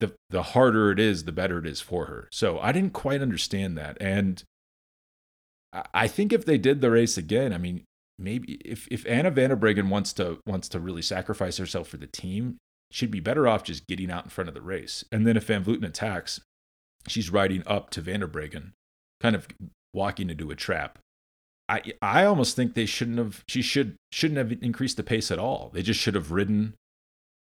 [0.00, 2.28] the the harder it is, the better it is for her.
[2.30, 3.96] So I didn't quite understand that.
[4.00, 4.42] And
[5.94, 7.84] I think if they did the race again, I mean,
[8.18, 11.96] maybe if if Anna van der Breggen wants to wants to really sacrifice herself for
[11.96, 12.58] the team,
[12.90, 15.04] she'd be better off just getting out in front of the race.
[15.12, 16.40] And then if Van Vleuten attacks,
[17.06, 18.72] she's riding up to van der Breggen,
[19.20, 19.48] kind of
[19.94, 20.98] walking into a trap.
[21.68, 25.38] I I almost think they shouldn't have she should shouldn't have increased the pace at
[25.38, 25.70] all.
[25.72, 26.74] They just should have ridden,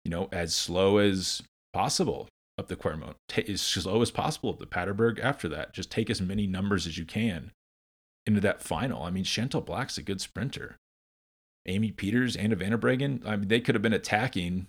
[0.03, 1.41] you know, as slow as
[1.73, 3.15] possible up the Quaremont,
[3.49, 5.73] as slow as possible up the Paterberg after that.
[5.73, 7.51] Just take as many numbers as you can
[8.25, 9.03] into that final.
[9.03, 10.77] I mean, Chantal Blaak's a good sprinter.
[11.65, 12.91] Amy Pieters, Anna Van der
[13.25, 14.67] I mean, they could have been attacking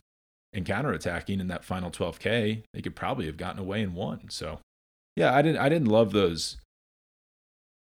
[0.53, 2.63] and counterattacking in that final 12K.
[2.73, 4.31] They could probably have gotten away and won.
[4.31, 4.61] So,
[5.17, 6.59] yeah, I didn't I didn't love those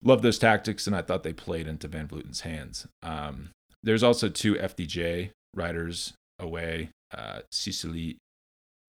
[0.02, 2.86] love those tactics, and I thought they played into Van Vleuten's hands.
[3.02, 3.50] Um,
[3.82, 8.18] there's also two FDJ riders away, uh, Cecilie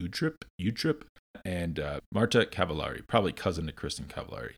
[0.01, 1.03] Uttrup, Uttrup
[1.45, 4.53] and uh, Marta Cavallari, probably cousin to Kristen Cavallari.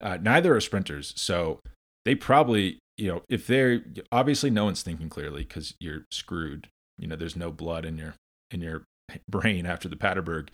[0.00, 1.60] Uh, neither are sprinters, so
[2.04, 3.82] they probably, you know, if they're
[4.12, 6.68] obviously no one's thinking clearly because you're screwed.
[6.98, 8.14] You know, there's no blood in your
[8.50, 8.84] in your
[9.28, 10.48] brain after the Paterberg.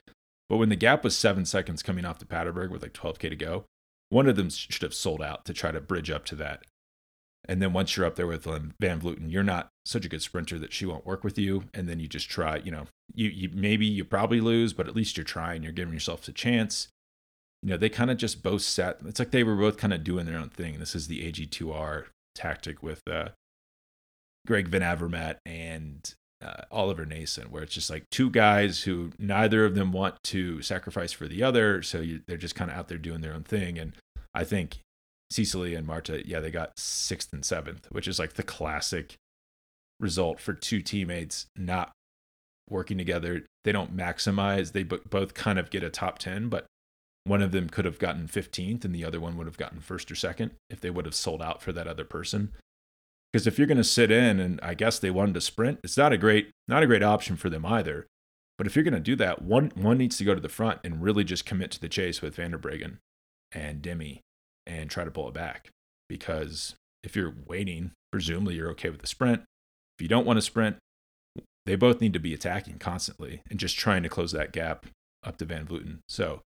[0.48, 3.36] But when the gap was seven seconds coming off the Paterberg with like 12k to
[3.36, 3.64] go,
[4.10, 6.64] one of them should have sold out to try to bridge up to that.
[7.48, 10.58] And then once you're up there with Van Vleuten, you're not such a good sprinter
[10.58, 11.64] that she won't work with you.
[11.74, 14.94] And then you just try, you know, you, you maybe you probably lose, but at
[14.94, 15.62] least you're trying.
[15.62, 16.88] You're giving yourself a chance.
[17.62, 18.98] You know, they kind of just both sat.
[19.06, 20.78] It's like they were both kind of doing their own thing.
[20.78, 23.28] This is the AG2R tactic with uh,
[24.46, 29.64] Greg Van Avermaet and uh, Oliver Naesen, where it's just like two guys who neither
[29.64, 31.82] of them want to sacrifice for the other.
[31.82, 33.78] So you, they're just kind of out there doing their own thing.
[33.78, 33.92] And
[34.34, 34.78] I think
[35.30, 39.14] Cecilie and Marta, yeah, they got sixth and seventh, which is like the classic
[40.00, 41.92] result for two teammates not
[42.68, 43.44] working together.
[43.64, 44.72] They don't maximize.
[44.72, 46.66] They both kind of get a top 10, but
[47.24, 50.10] one of them could have gotten 15th and the other one would have gotten first
[50.10, 52.52] or second if they would have sold out for that other person.
[53.32, 55.96] Because if you're going to sit in and I guess they wanted to sprint, it's
[55.96, 58.06] not a great not a great option for them either.
[58.58, 60.80] But if you're going to do that, one one needs to go to the front
[60.84, 62.98] and really just commit to the chase with Van der Breggen
[63.52, 64.20] and Demi
[64.66, 65.70] and try to pull it back.
[66.08, 69.42] Because if you're waiting, presumably you're okay with the sprint.
[69.96, 70.76] If you don't want to sprint,
[71.64, 74.86] they both need to be attacking constantly and just trying to close that gap
[75.24, 75.98] up to Van Vleuten.
[76.08, 76.42] So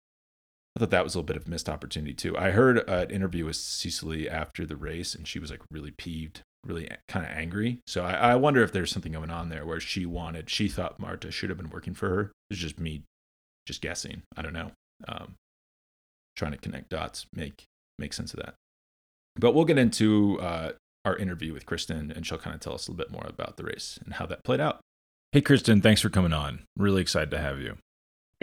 [0.75, 2.35] I thought that was a little bit of missed opportunity too.
[2.37, 6.41] I heard an interview with Cecilie after the race, and she was like really peeved,
[6.65, 7.79] really kind of angry.
[7.85, 10.99] So I, I, wonder if there's something going on there where she wanted, she thought
[10.99, 12.31] Marta should have been working for her.
[12.49, 13.03] It's just me,
[13.67, 14.23] just guessing.
[14.35, 14.71] I don't know.
[15.07, 15.35] Um,
[16.35, 17.65] trying to connect dots, make
[17.99, 18.55] make sense of that.
[19.35, 20.71] But we'll get into uh,
[21.05, 23.57] our interview with Kristen, and she'll kind of tell us a little bit more about
[23.57, 24.79] the race and how that played out.
[25.31, 26.63] Hey, Kristen, thanks for coming on.
[26.77, 27.77] Really excited to have you.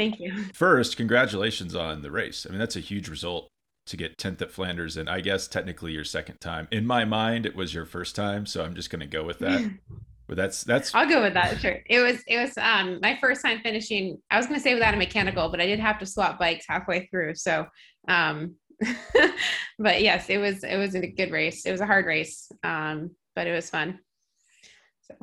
[0.01, 0.45] Thank you.
[0.55, 2.47] First, congratulations on the race.
[2.49, 3.51] I mean, that's a huge result
[3.85, 6.69] to get 10th at Flanders, and I guess technically your second time.
[6.71, 9.41] In my mind, it was your first time, so I'm just going to go with
[9.41, 9.71] that.
[10.27, 10.95] but that's that's.
[10.95, 11.61] I'll go with that.
[11.61, 11.83] Sure.
[11.85, 14.17] It was it was um my first time finishing.
[14.31, 16.65] I was going to say without a mechanical, but I did have to swap bikes
[16.67, 17.35] halfway through.
[17.35, 17.67] So
[18.09, 18.55] um
[19.79, 21.67] but yes, it was it was a good race.
[21.67, 23.99] It was a hard race, um, but it was fun.
[25.03, 25.15] So.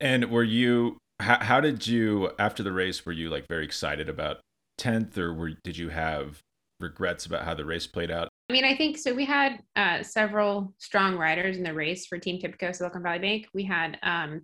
[0.00, 0.98] And were you?
[1.20, 3.04] How, how did you after the race?
[3.04, 4.38] Were you like very excited about
[4.76, 6.40] tenth, or were did you have
[6.80, 8.28] regrets about how the race played out?
[8.48, 9.12] I mean, I think so.
[9.12, 13.46] We had uh, several strong riders in the race for Team Tibco Silicon Valley Bank.
[13.52, 14.42] We had, um,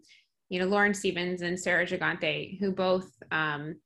[0.51, 3.77] you know, Lauren stevens and Sarah Gigante, who both um,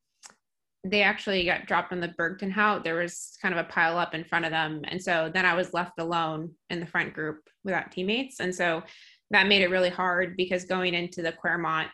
[0.84, 2.84] they actually got dropped on the Berg Ten Houte.
[2.84, 4.82] There was kind of a pile up in front of them.
[4.88, 8.40] And so then I was left alone in the front group without teammates.
[8.40, 8.82] And so
[9.30, 11.88] that made it really hard because going into the Quaremont,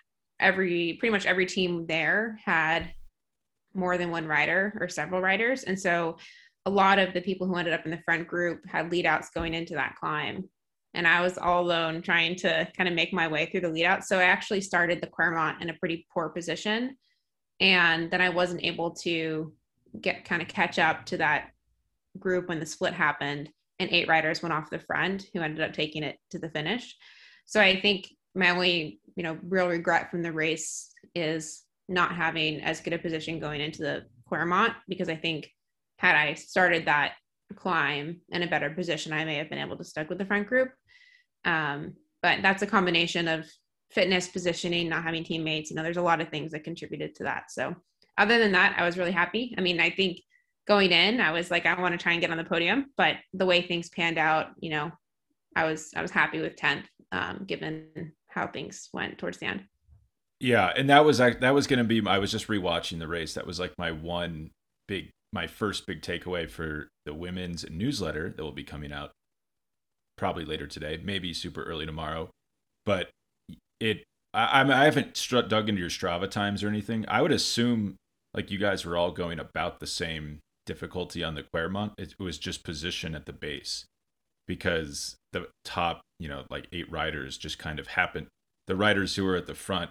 [0.45, 2.93] every pretty much every team there had
[3.75, 5.65] more than one rider or several riders.
[5.65, 6.19] And so
[6.67, 9.31] a lot of the people who ended up in the front group had lead outs
[9.35, 10.49] going into that climb.
[10.95, 13.87] And I was all alone trying to kind of make my way through the lead
[13.87, 14.05] out.
[14.05, 16.97] So I actually started the Quaremont in a pretty poor position
[17.61, 19.53] and then I wasn't able to
[20.01, 21.51] get kind of catch up to that
[22.19, 25.73] group when the split happened and eight riders went off the front who ended up
[25.73, 26.97] taking it to the finish.
[27.47, 32.61] So I think my only, you know, real regret from the race is not having
[32.61, 35.51] as good a position going into the Quaremont because I think
[35.99, 37.13] had I started that
[37.55, 40.49] climb in a better position, I may have been able to stick with the front
[40.49, 40.71] group.
[41.45, 43.47] Um, but that's a combination of
[43.91, 45.71] fitness positioning not having teammates.
[45.71, 47.51] You know there's a lot of things that contributed to that.
[47.51, 47.77] So
[48.17, 49.55] other than that i was really happy.
[49.59, 50.21] I mean i think
[50.67, 53.17] going in i was like i want to try and get on the podium but
[53.35, 54.91] the way things panned out you know
[55.57, 59.65] i was i was happy with 10th um, given how things went towards the end
[60.41, 63.35] yeah and that was that was going to be i was just rewatching the race
[63.35, 64.51] that was like my one
[64.89, 69.13] big my first big takeaway for the women's newsletter that will be coming out
[70.17, 72.29] probably later today maybe super early tomorrow
[72.85, 73.11] but
[73.81, 77.05] it I, I, haven't dug into your Strava times or anything.
[77.07, 77.97] I would assume
[78.35, 81.93] like you guys were all going about the same difficulty on the Quaremont.
[81.97, 83.85] It was just position at the base
[84.49, 88.29] because the top, you know, like eight riders just kind of happened.
[88.67, 89.91] The riders who were at the front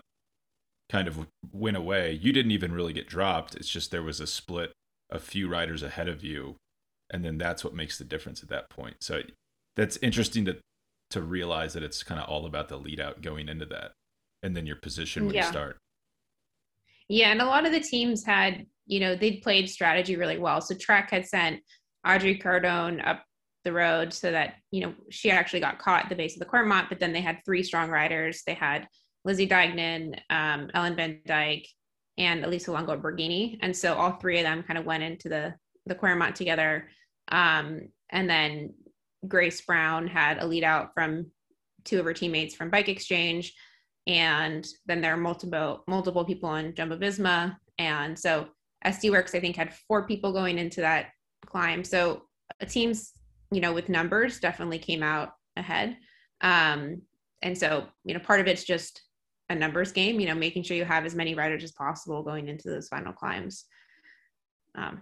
[0.90, 2.20] kind of went away.
[2.20, 3.56] You didn't even really get dropped.
[3.56, 4.72] It's just there was a split,
[5.12, 6.56] a few riders ahead of you,
[7.12, 8.98] and then that's what makes the difference at that point.
[9.02, 9.22] So
[9.76, 10.58] that's interesting to
[11.12, 13.92] to realize that it's kind of all about the lead out going into that
[14.42, 15.46] and then your position when yeah.
[15.46, 15.78] you start.
[17.08, 20.60] Yeah, and a lot of the teams had, you know, they'd played strategy really well.
[20.60, 21.62] So Trek had sent
[22.08, 23.24] Audrey Cordon up
[23.64, 26.46] the road so that, you know, she actually got caught at the base of the
[26.46, 28.44] Quaremont, but then they had three strong riders.
[28.46, 28.88] They had
[29.26, 31.66] Lizzie Deignan, um, Ellen Van Dijk,
[32.18, 33.58] and Elisa Longo Borghini.
[33.62, 36.88] And so all three of them kind of went into the the Quaremont together.
[37.30, 38.74] Um, and then
[39.28, 41.32] Grace Brown had a lead out from
[41.84, 43.54] two of her teammates from Bike Exchange.
[44.08, 47.56] And then there are multiple multiple people on Jumbo Visma.
[47.78, 48.48] And so
[48.86, 51.08] SD Worx I think, had four people going into that
[51.46, 51.84] climb.
[51.84, 52.24] So
[52.60, 53.12] a teams,
[53.54, 55.98] you know, with numbers definitely came out ahead.
[56.42, 57.02] Um,
[57.42, 59.02] and so, you know, part of it's just
[59.50, 62.48] a numbers game, you know, making sure you have as many riders as possible going
[62.48, 63.66] into those final climbs.
[64.76, 65.02] Um,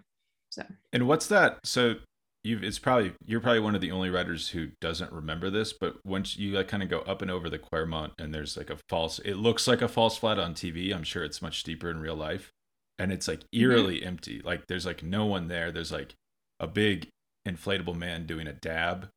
[0.50, 1.60] so, and what's that?
[1.64, 1.96] So
[2.44, 5.96] you've it's probably you're probably one of the only riders who doesn't remember this but
[6.06, 8.78] once you like kind of go up and over the Quaremont and there's like a
[8.90, 12.00] false it looks like a false flat on TV I'm sure it's much steeper in
[12.00, 12.52] real life
[12.98, 13.62] and it's like mm-hmm.
[13.62, 14.08] eerily mm-hmm.
[14.08, 16.16] empty like there's like no one there there's like
[16.60, 17.08] a big
[17.48, 19.10] inflatable man doing a dab.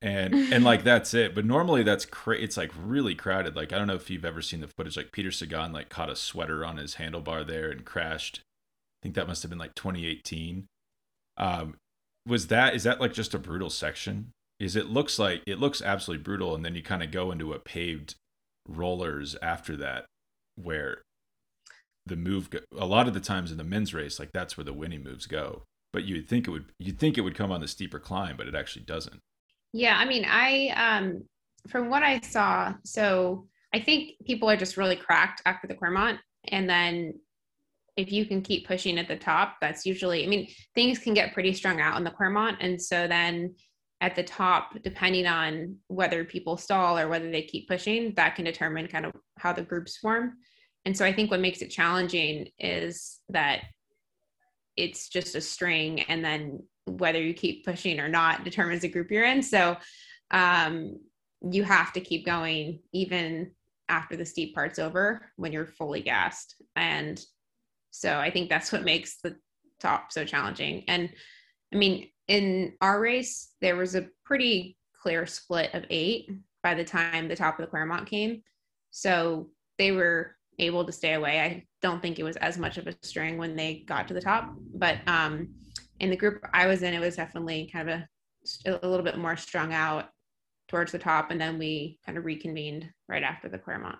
[0.00, 1.34] And and like that's it.
[1.34, 3.56] But normally that's cra- it's like really crowded.
[3.56, 6.10] Like I don't know if you've ever seen the footage like Peter Sagan like caught
[6.10, 8.40] a sweater on his handlebar there and crashed.
[8.40, 10.66] I think that must have been like 2018
[11.38, 11.76] um
[12.26, 14.32] was that is that like just a brutal section?
[14.60, 17.52] Is it looks like it looks absolutely brutal, and then you kind of go into
[17.52, 18.14] a paved
[18.68, 20.06] rollers after that,
[20.54, 21.02] where
[22.06, 24.64] the move go, a lot of the times in the men's race, like that's where
[24.64, 25.62] the winning moves go.
[25.92, 28.48] But you'd think it would you'd think it would come on the steeper climb, but
[28.48, 29.20] it actually doesn't.
[29.72, 31.24] Yeah, I mean, I um
[31.68, 36.18] from what I saw, so I think people are just really cracked after the Quaremont,
[36.48, 37.14] and then
[37.96, 41.34] if you can keep pushing at the top, that's usually, I mean, things can get
[41.34, 42.56] pretty strung out on the Quaremont.
[42.60, 43.54] And so then
[44.00, 48.44] at the top, depending on whether people stall or whether they keep pushing, that can
[48.44, 50.34] determine kind of how the groups form.
[50.84, 53.62] And so I think what makes it challenging is that
[54.76, 59.10] it's just a string and then whether you keep pushing or not determines the group
[59.10, 59.42] you're in.
[59.42, 59.76] So
[60.30, 60.98] um,
[61.50, 63.52] you have to keep going even
[63.88, 66.56] after the steep part's over when you're fully gassed.
[66.76, 67.20] And
[67.90, 69.36] so I think that's what makes the
[69.80, 70.84] top so challenging.
[70.88, 71.10] And
[71.72, 76.30] I mean, in our race, there was a pretty clear split of eight
[76.62, 78.42] by the time the top of the Quaremont came.
[78.90, 81.40] So they were able to stay away.
[81.40, 84.20] I don't think it was as much of a string when they got to the
[84.20, 85.48] top, but um,
[86.00, 88.00] in the group I was in, it was definitely kind of
[88.66, 90.10] a, a little bit more strung out
[90.68, 93.98] towards the top, and then we kind of reconvened right after the Quaremont.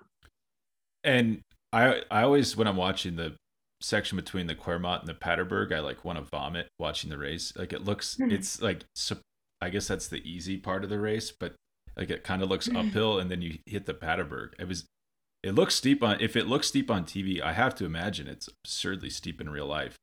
[1.04, 1.40] And
[1.72, 3.34] I I always when I'm watching the
[3.82, 7.52] section between the Quaremont and the Paterberg, I like want to vomit watching the race.
[7.56, 8.30] Like it looks, mm-hmm.
[8.30, 8.84] it's like,
[9.60, 11.54] I guess that's the easy part of the race, but
[11.96, 12.88] like it kind of looks mm-hmm.
[12.88, 14.50] uphill and then you hit the Paterberg.
[14.58, 14.86] It was,
[15.42, 18.48] it looks steep on, if it looks steep on TV, I have to imagine it's
[18.48, 19.96] absurdly steep in real life.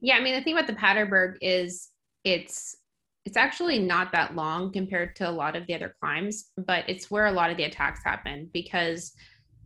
[0.00, 0.16] Yeah.
[0.16, 1.90] I mean, the thing about the Paterberg is
[2.24, 2.76] it's,
[3.24, 7.10] it's actually not that long compared to a lot of the other climbs, but it's
[7.10, 9.12] where a lot of the attacks happen because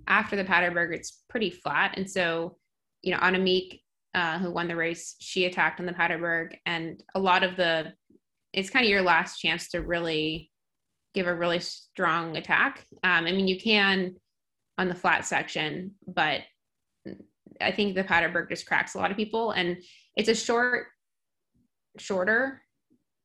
[0.07, 1.95] after the Paterberg, it's pretty flat.
[1.97, 2.57] And so
[3.03, 3.81] you know, Annemiek,
[4.15, 6.57] uh, who won the race, she attacked on the Paterberg.
[6.67, 7.93] and a lot of the,
[8.53, 10.51] it's kind of your last chance to really
[11.15, 12.85] give a really strong attack.
[13.05, 14.17] Um, I mean, you can
[14.79, 16.41] on the flat section, but
[17.61, 19.77] I think the Paterberg just cracks a lot of people, and
[20.17, 20.87] it's a short,
[21.99, 22.63] shorter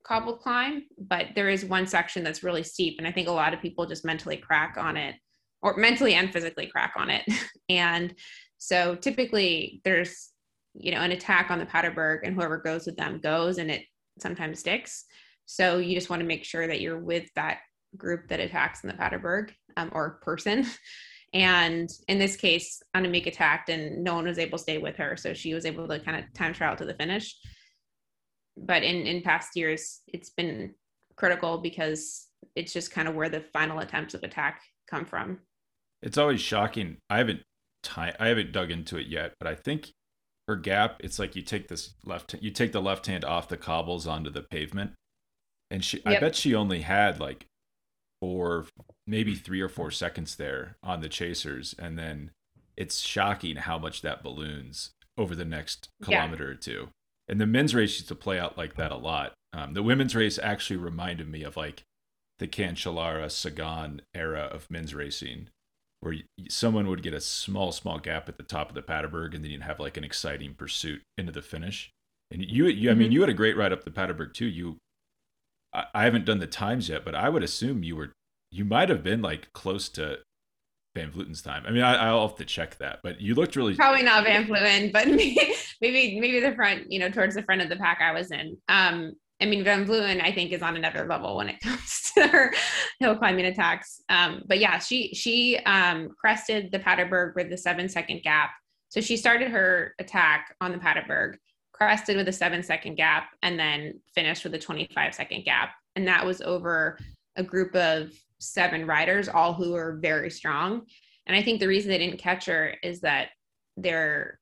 [0.04, 3.54] cobbled climb, but there is one section that's really steep, and I think a lot
[3.54, 5.16] of people just mentally crack on it,
[5.62, 7.24] or mentally and physically crack on it,
[7.70, 8.14] and
[8.64, 10.30] so typically there's,
[10.74, 13.84] you know, an attack on the Paterberg and whoever goes with them goes and it
[14.20, 15.04] sometimes sticks.
[15.46, 17.60] So you just want to make sure that you're with that
[17.98, 20.66] group that attacks in the Paterberg um, or person.
[21.34, 25.18] And in this case, Annemiek attacked and no one was able to stay with her.
[25.18, 27.36] So she was able to kind of time trial to the finish.
[28.56, 30.76] But in, in past years, it's been
[31.16, 35.40] critical because it's just kind of where the final attempts of attack come from.
[36.04, 36.98] It's always shocking.
[37.10, 37.42] I haven't
[37.82, 38.14] time.
[38.20, 39.92] I haven't dug into it yet, but I think
[40.48, 40.98] her gap.
[41.00, 42.36] It's like you take this left.
[42.42, 44.92] You take the left hand off the cobbles onto the pavement,
[45.72, 45.98] and she.
[46.06, 46.18] Yep.
[46.18, 47.46] I bet she only had like
[48.24, 48.68] four,
[49.06, 52.32] maybe three or four seconds there on the chasers, and then
[52.78, 56.52] it's shocking how much that balloons over the next kilometer yeah.
[56.52, 56.88] or two.
[57.28, 59.34] And the men's race used to play out like that a lot.
[59.52, 61.84] Um, the women's race actually reminded me of like
[62.40, 65.50] the Cancellara Sagan era of men's racing,
[66.00, 66.16] where
[66.50, 69.52] someone would get a small, small gap at the top of the Paterberg, and then
[69.52, 71.92] you'd have like an exciting pursuit into the finish.
[72.32, 73.12] And you, you I mean, mm-hmm.
[73.16, 74.46] you had a great ride up the Paterberg too.
[74.46, 74.78] You,
[75.74, 78.14] I, haven't done the times yet, but I would assume you were
[78.52, 80.20] you might have been like close to
[80.96, 81.64] Van Vleuten's time.
[81.68, 84.46] I mean, I, will have to check that, but you looked really probably not Van
[84.46, 85.08] Vluten, but
[85.82, 88.58] maybe maybe the front, you know, towards the front of the pack I was in.
[88.70, 92.28] Um, I mean, Van Vleuten, I think, is on another level when it comes to
[92.28, 92.54] her
[93.00, 94.02] hill climbing attacks.
[94.10, 98.52] Um, but yeah, she she um, crested the Paterberg with the seven second gap.
[98.90, 101.38] So she started her attack on the Paterberg,
[101.74, 105.72] crested with a seven second gap, and then finished with a 25 second gap.
[105.96, 106.98] And that was over
[107.36, 110.84] a group of seven riders, all who are very strong.
[111.26, 113.30] And I think the reason they didn't catch her is that
[113.78, 114.40] there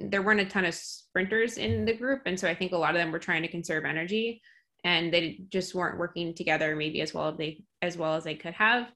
[0.00, 2.94] there weren't a ton of sprinters in the group, and so I think a lot
[2.94, 4.40] of them were trying to conserve energy,
[4.84, 8.36] and they just weren't working together maybe as well as they as well as they
[8.36, 8.88] could have.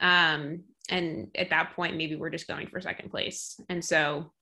[0.00, 3.60] Um, and at that point, maybe we're just going for second place.
[3.68, 4.32] And so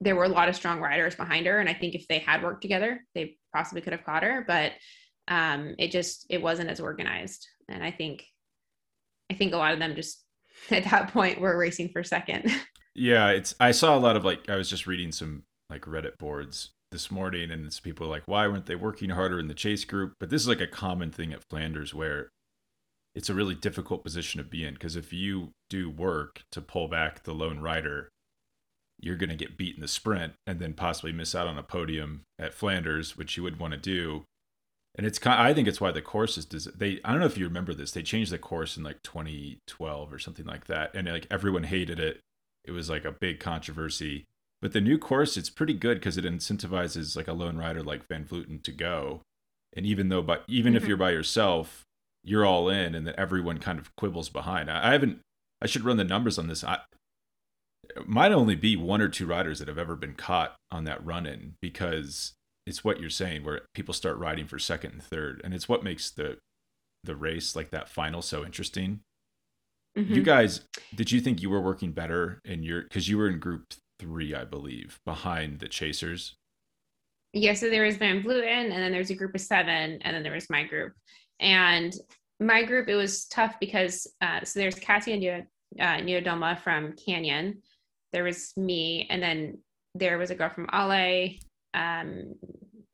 [0.00, 2.42] there were a lot of strong riders behind her, and I think if they had
[2.42, 4.72] worked together, they possibly could have caught her, but
[5.28, 7.46] um, it just it wasn't as organized.
[7.68, 8.24] And I think
[9.30, 10.22] I think a lot of them just
[10.70, 12.50] at that point were racing for second.
[12.96, 16.16] Yeah, it's I saw a lot of like I was just reading some like Reddit
[16.16, 19.84] boards this morning and it's people like why weren't they working harder in the chase
[19.84, 20.12] group?
[20.20, 22.28] But this is like a common thing at Flanders where
[23.14, 26.86] it's a really difficult position to be in because if you do work to pull
[26.86, 28.10] back the lone rider,
[29.00, 31.62] you're going to get beat in the sprint and then possibly miss out on a
[31.62, 34.24] podium at Flanders, which you would want to do
[34.96, 35.40] and it's kind.
[35.40, 36.68] Of, I think it's why the course is.
[36.76, 37.00] They.
[37.04, 37.90] I don't know if you remember this.
[37.90, 41.98] They changed the course in like 2012 or something like that, and like everyone hated
[41.98, 42.20] it.
[42.64, 44.24] It was like a big controversy.
[44.62, 48.08] But the new course, it's pretty good because it incentivizes like a lone rider like
[48.08, 49.20] Van Vleuten to go.
[49.76, 50.82] And even though, but even mm-hmm.
[50.82, 51.82] if you're by yourself,
[52.22, 54.70] you're all in, and then everyone kind of quibbles behind.
[54.70, 55.18] I, I haven't.
[55.60, 56.62] I should run the numbers on this.
[56.62, 56.78] I,
[58.06, 61.26] might only be one or two riders that have ever been caught on that run
[61.26, 62.34] in because
[62.66, 65.84] it's what you're saying where people start riding for second and third and it's what
[65.84, 66.38] makes the
[67.02, 69.00] the race like that final so interesting
[69.96, 70.12] mm-hmm.
[70.12, 70.62] you guys
[70.94, 74.34] did you think you were working better in your because you were in group three
[74.34, 76.34] i believe behind the chasers
[77.32, 80.22] yeah so there was van vleuten and then there's a group of seven and then
[80.22, 80.94] there was my group
[81.40, 81.94] and
[82.40, 85.46] my group it was tough because uh, so there's Katia and
[85.80, 87.62] uh, Niewiadoma from Canyon.
[88.14, 89.58] There was me, and then
[89.94, 91.30] there was a girl from Ale,
[91.74, 92.34] um,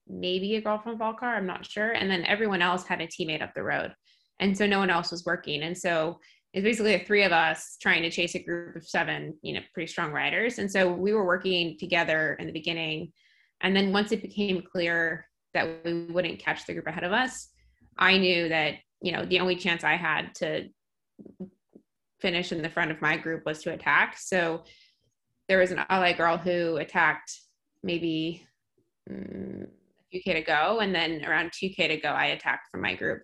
[0.08, 1.92] maybe a girl from Valcar, I'm not sure.
[1.92, 3.94] And then everyone else had a teammate up the road.
[4.40, 5.62] And so no one else was working.
[5.62, 6.18] And so
[6.52, 9.60] it's basically the three of us trying to chase a group of seven, you know,
[9.72, 10.58] pretty strong riders.
[10.58, 13.12] And so we were working together in the beginning.
[13.60, 17.48] And then once it became clear that we wouldn't catch the group ahead of us,
[17.98, 20.68] I knew that, you know, the only chance I had to
[22.20, 24.16] finish in the front of my group was to attack.
[24.18, 24.64] So
[25.50, 27.40] there was an Ale girl who attacked
[27.82, 28.46] maybe
[29.10, 30.78] mm, a few K to go.
[30.78, 33.22] And then around 2K to go, I attacked from my group.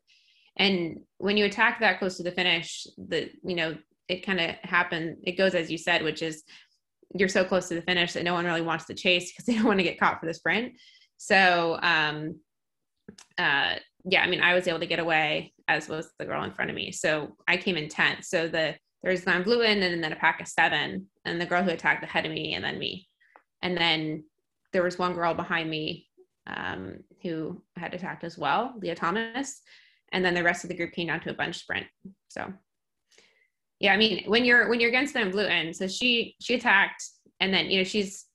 [0.57, 3.77] And when you attack that close to the finish, the, you know,
[4.09, 5.19] it kind of happened.
[5.23, 6.43] It goes as you said, which is
[7.15, 9.55] you're so close to the finish that no one really wants to chase because they
[9.55, 10.73] don't want to get caught for the sprint.
[11.19, 12.41] So, um,
[13.39, 16.53] uh, yeah, I mean, I was able to get away as was the girl in
[16.53, 16.91] front of me.
[16.91, 18.25] So I came in 10th.
[18.25, 18.75] So the
[19.07, 22.27] there's Van Vleuten and then a pack of seven, and the girl who attacked ahead
[22.27, 23.07] of me, and then me.
[23.63, 24.25] And then
[24.73, 26.09] there was one girl behind me
[26.49, 29.63] um, who had attacked as well, Leah Thomas,
[30.11, 31.87] and then the rest of the group came down to a bunch sprint.
[32.27, 32.53] So,
[33.79, 37.05] yeah, I mean, when you're when you're against them, Vleuten, so she she attacked,
[37.39, 38.27] and then you know she's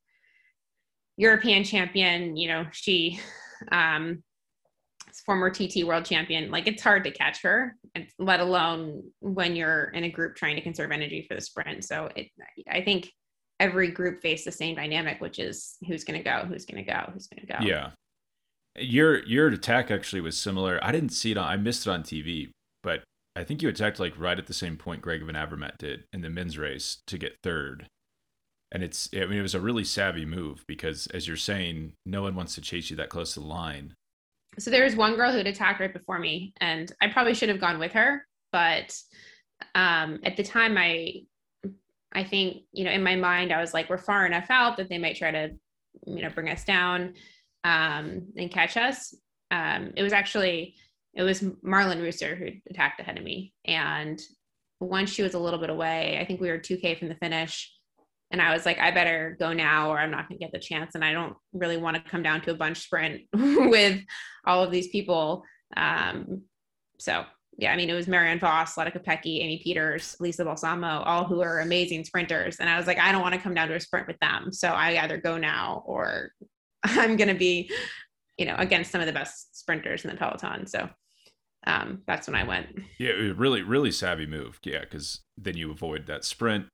[1.18, 2.38] European champion.
[2.38, 3.20] You know she
[3.74, 4.24] um,
[5.20, 6.50] former TT world champion.
[6.50, 7.76] Like it's hard to catch her,
[8.18, 11.84] let alone when you're in a group trying to conserve energy for the sprint.
[11.84, 12.28] So it,
[12.70, 13.12] I think
[13.60, 16.92] every group face the same dynamic, which is who's going to go, who's going to
[16.92, 17.60] go, who's going to go.
[17.62, 17.92] Yeah.
[18.78, 20.80] Your your attack actually was similar.
[20.82, 21.46] I didn't see it on.
[21.48, 22.50] I missed it on TV,
[22.82, 23.04] but
[23.36, 26.22] I think you attacked like right at the same point Greg Van Avermaet did in
[26.22, 27.88] the men's race to get third.
[28.72, 32.22] And it's I mean it was a really savvy move because as you're saying, no
[32.24, 33.94] one wants to chase you that close to the line.
[34.60, 37.62] So there was one girl who'd attacked right before me, and I probably should have
[37.62, 38.94] gone with her, but
[39.76, 41.24] um, at the time I
[42.14, 44.90] I think, you know, in my mind, I was like, we're far enough out that
[44.90, 45.52] they might try to,
[46.06, 47.14] you know, bring us down
[47.64, 49.16] um, and catch us.
[49.50, 50.76] Um, it was actually,
[51.14, 53.54] it was Marlen Reusser who attacked ahead of me.
[53.66, 54.20] And
[54.80, 57.72] once she was a little bit away, I think we were 2K from the finish.
[58.32, 60.60] And I was like, I better go now or I'm not going to get the
[60.60, 60.96] chance.
[60.96, 64.02] And I don't really want to come down to a bunch sprint with
[64.46, 65.44] all of these people.
[65.76, 66.44] Um,
[66.98, 67.26] so
[67.58, 71.42] yeah, I mean, it was Marianne Vos, Lotte Kopecky, Amy Pieters, Lisa Balsamo, all who
[71.42, 72.58] are amazing sprinters.
[72.60, 74.52] And I was like, I don't want to come down to a sprint with them.
[74.52, 76.32] So I either go now or
[76.84, 77.70] I'm going to be,
[78.38, 80.66] you know, against some of the best sprinters in the peloton.
[80.66, 80.90] So
[81.68, 82.68] um, that's when I went.
[82.98, 84.60] Yeah, really, really savvy move.
[84.64, 86.66] Yeah, because then you avoid that sprint.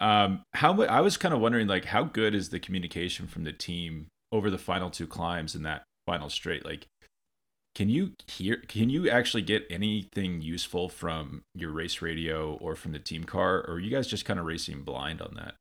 [0.00, 3.52] Um, how I was kind of wondering, like, how good is the communication from the
[3.52, 6.64] team over the final two climbs in that final straight?
[6.64, 6.86] Like,
[7.74, 8.62] can you hear?
[8.68, 13.58] Can you actually get anything useful from your race radio or from the team car,
[13.58, 15.54] or are you guys just kind of racing blind on that?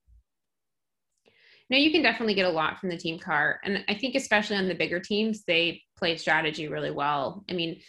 [1.70, 4.58] No, you can definitely get a lot from the team car, and I think especially
[4.58, 7.44] on the bigger teams, they play strategy really well.
[7.50, 7.80] I mean,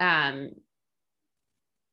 [0.00, 0.50] um,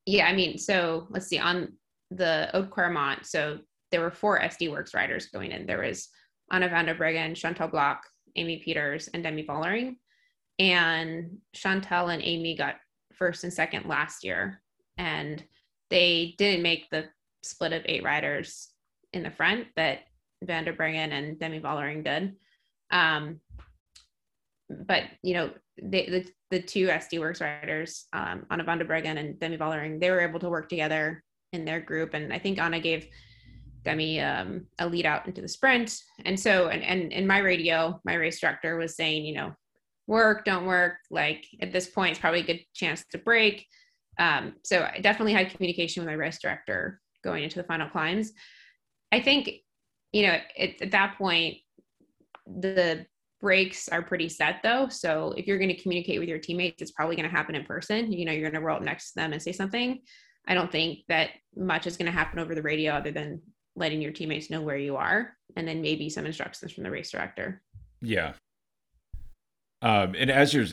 [0.04, 1.74] yeah, I mean, so let's see on
[2.10, 3.24] the Haute Quaremont.
[3.24, 3.60] So
[3.90, 5.66] there were four SD Worx riders going in.
[5.66, 6.08] There was
[6.50, 7.98] Anna van der Breggen, Chantal Blaak,
[8.36, 9.96] Amy Pieters, and Demi Vollering
[10.60, 12.76] and Chantal and Amy got
[13.14, 14.60] first and second last year,
[14.98, 15.42] and
[15.88, 17.06] they didn't make the
[17.42, 18.68] split of eight riders
[19.14, 20.00] in the front that
[20.44, 22.36] Van der Breggen and Demi Vollering did.
[22.90, 23.40] Um,
[24.68, 25.50] but you know,
[25.82, 29.98] they, the the two SD Worx riders, um, Anna van der Breggen and Demi Vollering,
[29.98, 31.24] they were able to work together
[31.54, 33.08] in their group, and I think Anna gave
[33.84, 35.96] Demi um, a lead out into the sprint.
[36.24, 39.52] And so, and, and in my radio, my race director was saying, you know,
[40.06, 40.94] work, don't work.
[41.10, 43.66] Like at this point, it's probably a good chance to break.
[44.18, 48.32] Um, so I definitely had communication with my race director going into the final climbs.
[49.12, 49.50] I think,
[50.12, 51.56] you know, it, at that point,
[52.46, 53.06] the
[53.40, 54.88] breaks are pretty set though.
[54.88, 57.64] So if you're going to communicate with your teammates, it's probably going to happen in
[57.64, 58.12] person.
[58.12, 60.00] You know, you're going to roll up next to them and say something.
[60.46, 63.40] I don't think that much is going to happen over the radio other than
[63.76, 67.10] letting your teammates know where you are and then maybe some instructions from the race
[67.10, 67.62] director.
[68.02, 68.34] Yeah,
[69.82, 70.66] um, and as you're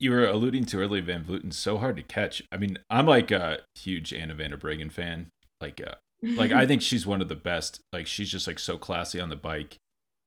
[0.00, 2.42] you were alluding to early Van Vleuten, so hard to catch.
[2.50, 5.28] I mean, I'm like a huge Anna van der Breggen fan.
[5.60, 7.80] Like, uh, like I think she's one of the best.
[7.92, 9.76] Like, she's just like so classy on the bike.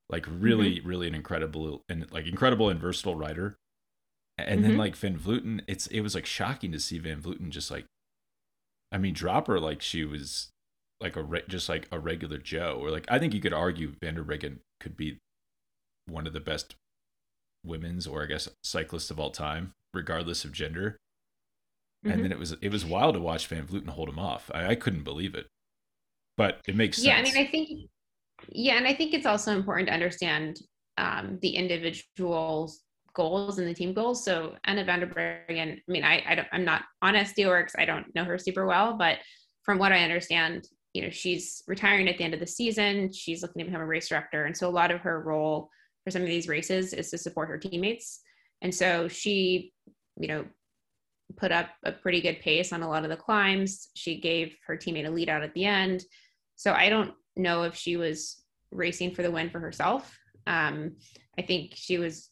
[0.08, 0.88] Like, really, mm-hmm.
[0.88, 3.56] really an incredible and like incredible and versatile rider.
[4.38, 4.68] And mm-hmm.
[4.68, 7.84] then like Van Vleuten, it's it was like shocking to see Van Vleuten just like,
[8.90, 10.48] I mean, drop her like she was
[11.00, 13.92] like a re- just like a regular Joe, or like I think you could argue
[14.00, 15.18] Van der Breggen could be
[16.06, 16.74] one of the best
[17.64, 20.96] women's or I guess cyclists of all time, regardless of gender.
[22.04, 22.12] Mm-hmm.
[22.12, 24.50] And then it was it was wild to watch Van Vleuten hold him off.
[24.54, 25.46] I, I couldn't believe it,
[26.36, 27.16] but it makes sense yeah.
[27.16, 27.68] I mean, I think
[28.50, 30.60] yeah, and I think it's also important to understand
[30.96, 32.82] um, the individual's
[33.14, 34.24] goals and the team goals.
[34.24, 37.72] So Anna van der Breggen, I mean, I, I don't, I'm not on SD Worx.
[37.76, 39.18] I don't know her super well, but
[39.64, 43.12] from what I understand, you know, she's retiring at the end of the season.
[43.12, 45.70] She's looking to become a race director, and so a lot of her role
[46.04, 48.20] for some of these races is to support her teammates.
[48.62, 49.72] And so she,
[50.16, 50.44] you know,
[51.36, 53.88] put up a pretty good pace on a lot of the climbs.
[53.94, 56.02] She gave her teammate a lead out at the end.
[56.56, 60.18] So I don't know if she was racing for the win for herself.
[60.46, 60.96] Um,
[61.38, 62.30] I think she was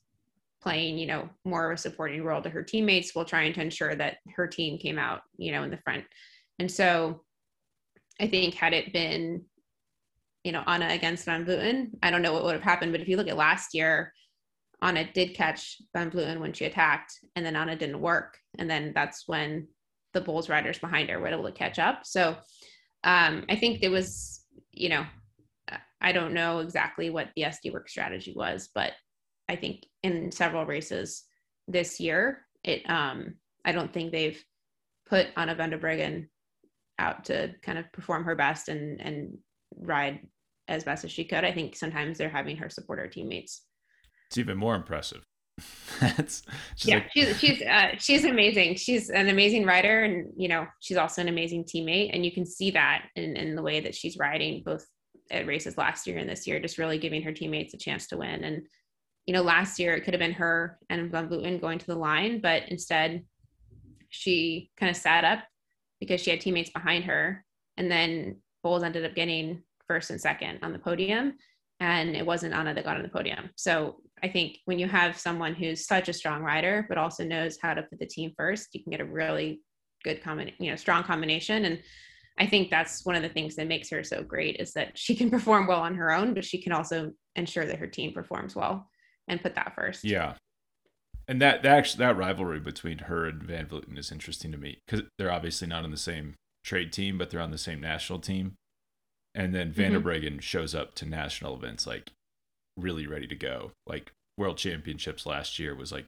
[0.62, 3.94] playing, you know, more of a supporting role to her teammates while trying to ensure
[3.94, 6.04] that her team came out, you know, in the front.
[6.58, 7.22] And so
[8.20, 9.44] I think had it been
[10.46, 12.92] you know, Anna against Van Vleuten, I don't know what would have happened.
[12.92, 14.12] But if you look at last year,
[14.80, 18.38] Anna did catch Van Vleuten when she attacked, and then Anna didn't work.
[18.56, 19.66] And then that's when
[20.14, 22.06] the Boels riders behind her were able to catch up.
[22.06, 22.36] So
[23.02, 25.04] um, I think there was, you know,
[26.00, 28.92] I don't know exactly what the SD Worx strategy was, but
[29.48, 31.24] I think in several races
[31.66, 34.40] this year, it um, I don't think they've
[35.08, 35.78] put Anna van der
[36.98, 39.38] out to kind of perform her best and and
[39.78, 40.20] ride
[40.68, 41.44] as best as she could.
[41.44, 43.62] I think sometimes they're having her support her teammates.
[44.28, 45.22] It's even more impressive.
[46.00, 46.42] That's
[46.78, 47.10] yeah, like...
[47.14, 48.76] she's she's uh, she's amazing.
[48.76, 52.10] She's an amazing rider, and you know she's also an amazing teammate.
[52.12, 54.86] And you can see that in in the way that she's riding, both
[55.30, 58.18] at races last year and this year, just really giving her teammates a chance to
[58.18, 58.44] win.
[58.44, 58.66] And
[59.26, 61.96] you know, last year it could have been her and Van Vleuten going to the
[61.96, 63.24] line, but instead
[64.08, 65.40] she kind of sat up
[66.00, 67.44] because she had teammates behind her,
[67.76, 71.34] and then Boels ended up getting first and second on the podium
[71.80, 73.50] and it wasn't Anna that got on the podium.
[73.56, 77.58] So I think when you have someone who's such a strong rider, but also knows
[77.60, 79.60] how to put the team first, you can get a really
[80.02, 81.66] good combination, you know, strong combination.
[81.66, 81.80] And
[82.38, 85.14] I think that's one of the things that makes her so great is that she
[85.14, 88.56] can perform well on her own, but she can also ensure that her team performs
[88.56, 88.88] well
[89.28, 90.04] and put that first.
[90.04, 90.34] Yeah.
[91.28, 94.78] And that, that actually that rivalry between her and Van Vleuten is interesting to me
[94.86, 98.20] because they're obviously not on the same trade team, but they're on the same national
[98.20, 98.54] team
[99.36, 100.08] and then Van mm-hmm.
[100.08, 102.10] Breggen shows up to national events like
[102.76, 103.72] really ready to go.
[103.86, 106.06] Like World Championships last year was like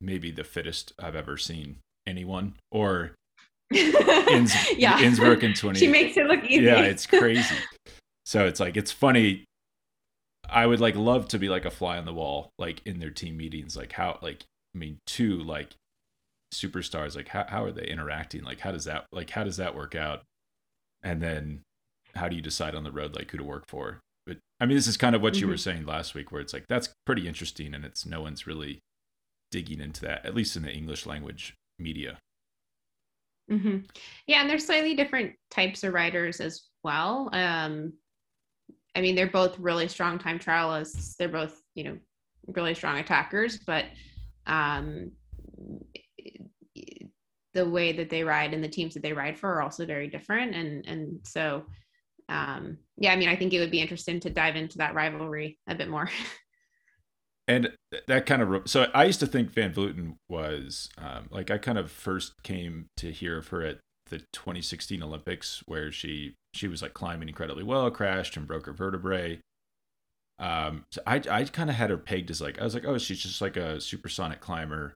[0.00, 2.54] maybe the fittest I've ever seen anyone.
[2.70, 3.12] Or
[3.74, 5.00] Inns- yeah.
[5.00, 5.78] Innsbruck in 20.
[5.78, 6.64] She makes it look easy.
[6.64, 7.56] Yeah, it's crazy.
[8.26, 9.44] so it's like it's funny.
[10.48, 13.10] I would like love to be like a fly on the wall, like in their
[13.10, 14.44] team meetings, like how like
[14.76, 15.74] I mean, two like
[16.54, 19.74] superstars like how, how are they interacting like how does that like how does that
[19.74, 20.22] work out
[21.02, 21.60] and then
[22.14, 24.76] how do you decide on the road like who to work for but i mean
[24.76, 25.40] this is kind of what mm-hmm.
[25.40, 25.70] you were mm-hmm.
[25.70, 28.78] saying last week where it's like that's pretty interesting and it's no one's really
[29.50, 32.16] digging into that at least in the english language media
[33.50, 33.78] mm-hmm.
[34.26, 37.92] yeah and there's slightly different types of riders as well um
[38.94, 41.98] i mean they're both really strong time trialists they're both you know
[42.46, 43.86] really strong attackers but
[44.46, 45.10] um
[47.54, 50.08] the way that they ride and the teams that they ride for are also very
[50.08, 50.54] different.
[50.54, 51.64] And and so
[52.28, 55.58] um yeah i mean i think it would be interesting to dive into that rivalry
[55.66, 56.08] a bit more.
[57.48, 57.72] And
[58.08, 61.78] that kind of so i used to think van vleuten was um, like i kind
[61.78, 63.78] of first came to hear of her at
[64.10, 68.72] the 2016 olympics where she she was like climbing incredibly well crashed and broke her
[68.72, 69.38] vertebrae
[70.38, 72.98] um so i i kind of had her pegged as like i was like oh
[72.98, 74.94] she's just like a supersonic climber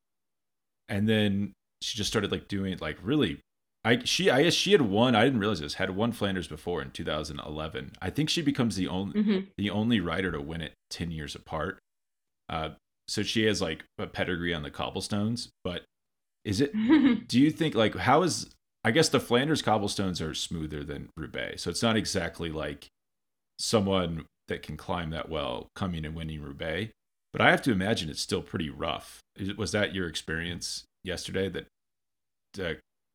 [0.89, 3.41] and then she just started like doing it like really
[3.85, 5.15] I she I guess she had won.
[5.15, 5.75] I didn't realize this.
[5.75, 7.93] Had won Flanders before in 2011.
[8.01, 9.39] I think she becomes the only mm-hmm.
[9.57, 11.79] the only rider to win it 10 years apart.
[12.49, 12.71] Uh,
[13.09, 15.49] so she has like a pedigree on the cobblestones.
[15.65, 15.85] But
[16.45, 16.73] is it?
[17.29, 18.51] do you think like how is?
[18.85, 22.89] I guess the Flanders cobblestones are smoother than Roubaix, so it's not exactly like
[23.59, 26.93] someone that can climb that well coming and winning Roubaix.
[27.33, 29.21] But I have to imagine it's still pretty rough.
[29.57, 31.67] Was that your experience yesterday that
[32.63, 32.75] uh,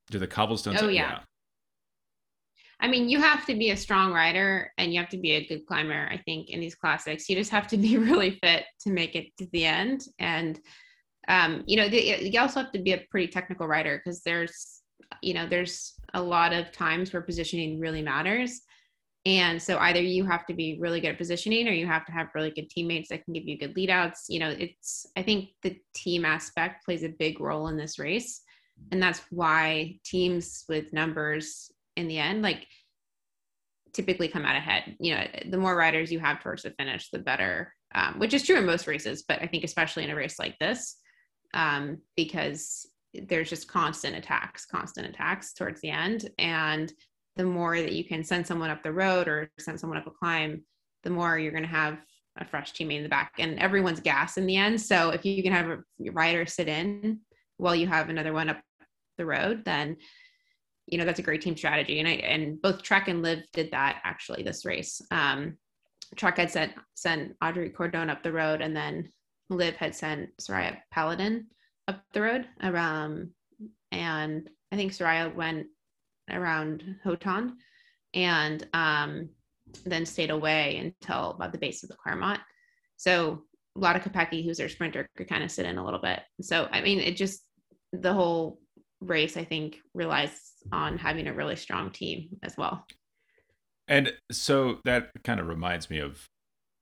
[0.10, 1.12] do the cobblestones oh yeah.
[1.12, 1.20] yeah
[2.80, 5.48] I mean, you have to be a strong rider and you have to be a
[5.48, 7.30] good climber, I think, in these classics.
[7.30, 10.06] You just have to be really fit to make it to the end.
[10.20, 10.60] And,
[11.28, 14.82] um, you know, the, you also have to be a pretty technical rider because there's,
[15.22, 18.62] you know, there's a lot of times where positioning really matters.
[19.26, 22.12] And so either you have to be really good at positioning or you have to
[22.12, 24.26] have really good teammates that can give you good lead outs.
[24.30, 28.42] You know, it's, I think the team aspect plays a big role in this race.
[28.92, 32.68] And that's why teams with numbers in the end, like
[33.94, 34.96] typically come out ahead.
[35.00, 38.44] You know, the more riders you have towards the finish, the better, um, which is
[38.44, 40.98] true in most races, but I think especially in a race like this,
[41.54, 46.30] um, because there's just constant attacks, constant attacks towards the end.
[46.38, 46.92] And
[47.36, 50.12] the more that you can send someone up the road or send someone up a
[50.12, 50.64] climb,
[51.04, 51.98] the more you're going to have
[52.38, 54.80] a fresh teammate in the back and everyone's gas in the end.
[54.80, 55.80] So if you can have a
[56.12, 57.20] rider sit in
[57.58, 58.62] while you have another one up
[59.18, 59.98] the road, then
[60.88, 62.00] you know that's a great team strategy.
[62.00, 65.02] And I and both Trek and Liv did that actually this race.
[65.12, 65.58] Um,
[66.16, 69.10] Trek had sent sent Audrey Cordon up the road, and then
[69.50, 71.48] Liv had sent Soraya Paladin
[71.88, 72.48] up the road.
[72.62, 73.32] Um,
[73.92, 75.68] and I think Soraya went
[76.30, 77.54] around Hauton
[78.14, 79.30] and um,
[79.86, 82.40] then stayed away until about the base of the Quaremont.
[82.98, 83.44] So
[83.76, 86.22] a lot of who's their sprinter, could kind of sit in a little bit.
[86.42, 87.42] So, I mean, it just,
[87.92, 88.60] the whole
[89.02, 92.86] race, I think, relies on having a really strong team as well.
[93.88, 96.26] And so that kind of reminds me of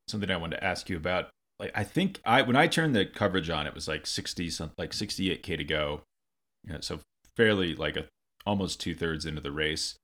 [0.07, 1.29] something I wanted to ask you about.
[1.59, 4.91] Like, I think I, when I turned the coverage on, it was like 60, like
[4.91, 6.01] 68K to go.
[6.63, 6.99] You know, so
[7.35, 8.05] fairly like a
[8.45, 9.95] almost two thirds into the race,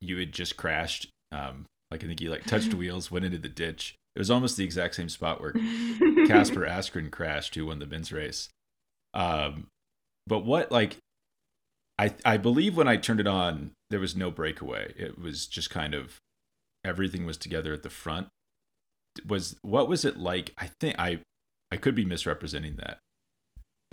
[0.00, 1.08] you had just crashed.
[1.32, 3.94] Um, like I think you like touched wheels, went into the ditch.
[4.14, 5.52] It was almost the exact same spot where
[6.26, 8.48] Kasper Asgreen crashed, who won the men's race.
[9.12, 9.66] Um,
[10.26, 10.96] but what like
[11.98, 14.92] I I believe when I turned it on, there was no breakaway.
[14.96, 16.18] It was just kind of
[16.84, 18.28] everything was together at the front.
[19.26, 20.52] Was what was it like?
[20.58, 21.20] I think I
[21.70, 22.98] I could be misrepresenting that.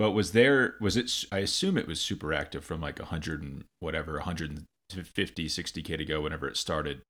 [0.01, 3.65] But was there was it I assume it was super active from like 100 and
[3.81, 7.03] whatever 150 60k to go whenever it started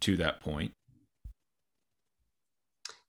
[0.00, 0.72] to that point.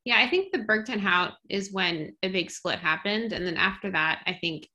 [0.03, 3.55] Yeah, I think the Berg Ten Houte is when a big split happened and then
[3.55, 4.67] after that I think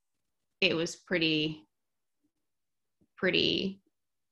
[0.63, 1.63] it was pretty
[3.19, 3.83] pretty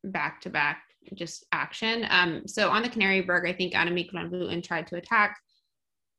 [0.04, 2.06] back to back just action.
[2.08, 5.38] Um, so on the Kanarieberg, I think Annemiek van Vleuten tried to attack,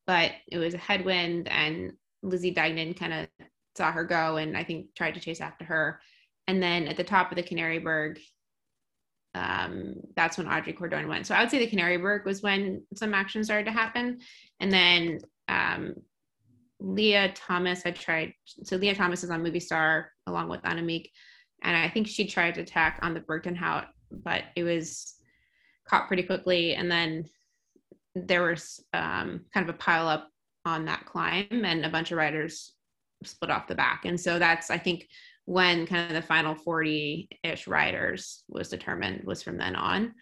[0.05, 3.27] but it was a headwind and Lizzie Deignan kind of
[3.79, 6.01] saw her go and I think tried to chase after her.
[6.47, 8.19] And then at the top of the Kanarieberg,
[9.33, 11.25] um, that's when Audrey Cordon went.
[11.25, 14.19] So I would say the Kanarieberg was when some action started to happen.
[14.59, 15.93] And then um,
[16.81, 21.05] Leah Thomas had tried, so Leah Thomas is on Movistar along with Annemiek.
[21.63, 25.15] And I think she tried to attack on the Berg Ten Houte, but it was
[25.87, 26.75] caught pretty quickly.
[26.75, 27.29] And then
[28.15, 30.27] there was um, kind of a pile up
[30.65, 32.73] on that climb, and a bunch of riders
[33.23, 34.05] split off the back.
[34.05, 35.07] And so that's, I think,
[35.45, 40.13] when kind of the final 40 ish riders was determined, was from then on.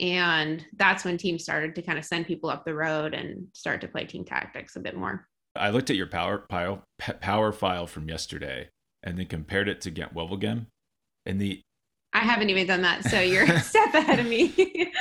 [0.00, 3.82] And that's when teams started to kind of send people up the road and start
[3.82, 5.26] to play team tactics a bit more.
[5.54, 6.84] I looked at your power pile,
[7.20, 8.70] power file from yesterday,
[9.02, 10.66] and then compared it to Ghent Wevelgem.
[11.26, 11.60] And the
[12.12, 14.92] I haven't even done that, so you're a step ahead of me.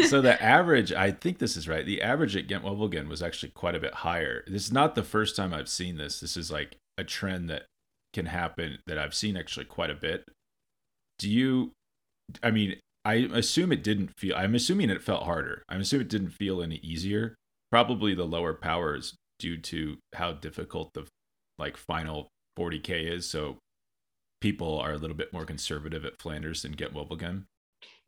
[0.08, 1.86] so the average, I think this is right.
[1.86, 4.42] The average at Ghent Wevelgem was actually quite a bit higher.
[4.46, 6.20] This is not the first time I've seen this.
[6.20, 7.66] This is like a trend that
[8.12, 10.24] can happen that I've seen actually quite a bit.
[11.18, 11.72] Do you?
[12.42, 14.34] I mean, I assume it didn't feel.
[14.34, 15.62] I'm assuming it felt harder.
[15.68, 17.36] I'm assuming it didn't feel any easier.
[17.70, 21.06] Probably the lower powers due to how difficult the
[21.58, 23.28] like final 40k is.
[23.28, 23.58] So
[24.40, 27.44] people are a little bit more conservative at Flanders than Ghent Wevelgem.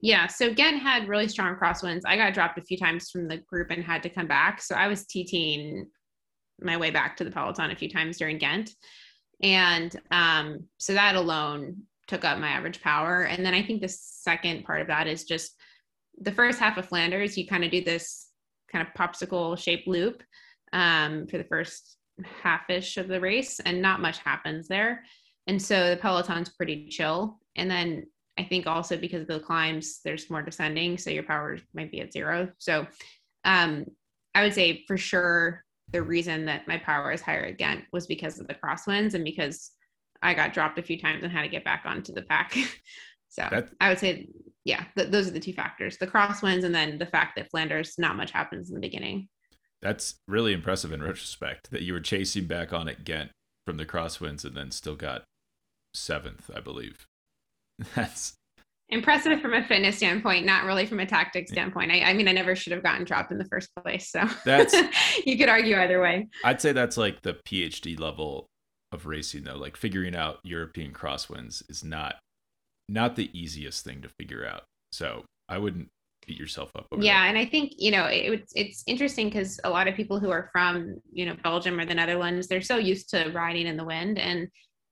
[0.01, 2.03] Yeah, so Ghent had really strong crosswinds.
[2.07, 4.63] I got dropped a few times from the group and had to come back.
[4.63, 5.87] So I was TTing
[6.61, 8.71] my way back to the peloton a few times during Ghent.
[9.43, 13.23] And um, so that alone took up my average power.
[13.23, 15.53] And then I think the second part of that is just
[16.21, 18.29] the first half of Flanders, you kind of do this
[18.73, 20.23] kind of popsicle shaped loop
[20.73, 21.97] um, for the first
[22.43, 25.05] half-ish of the race and not much happens there
[25.49, 27.39] and so the peloton's pretty chill.
[27.57, 28.07] And then
[28.39, 32.01] i think also because of the climbs there's more descending so your power might be
[32.01, 32.49] at zero.
[32.59, 32.87] So
[33.45, 33.87] um,
[34.35, 38.39] i would say for sure the reason that my power is higher again was because
[38.39, 39.73] of the crosswinds and because
[40.23, 42.57] i got dropped a few times and had to get back onto the pack.
[43.31, 44.29] So That's- i would say
[44.65, 47.95] yeah th- those are the two factors the crosswinds and then the fact that flanders
[47.99, 49.29] not much happens in the beginning.
[49.83, 53.31] That's really impressive in retrospect that you were chasing back on at Ghent
[53.67, 55.25] from the crosswinds and then still got
[55.99, 57.07] seventh, I believe.
[57.95, 58.35] That's
[58.89, 61.93] impressive from a fitness standpoint, not really from a tactic standpoint.
[61.93, 64.11] I, I mean, I never should have gotten dropped in the first place.
[64.11, 64.75] So that's
[65.27, 66.29] you could argue either way.
[66.45, 68.47] I'd say that's like the PhD level
[68.93, 69.57] of racing, though.
[69.57, 72.17] Like figuring out European crosswinds is not
[72.89, 74.63] not the easiest thing to figure out.
[74.93, 75.89] So I wouldn't
[76.27, 76.87] beat yourself up.
[76.93, 77.05] yeah, that.
[77.05, 80.31] Yeah, and I think you know it, it's interesting because a lot of people who
[80.31, 83.85] are from you know Belgium or the Netherlands, they're so used to riding in the
[83.85, 84.49] wind, and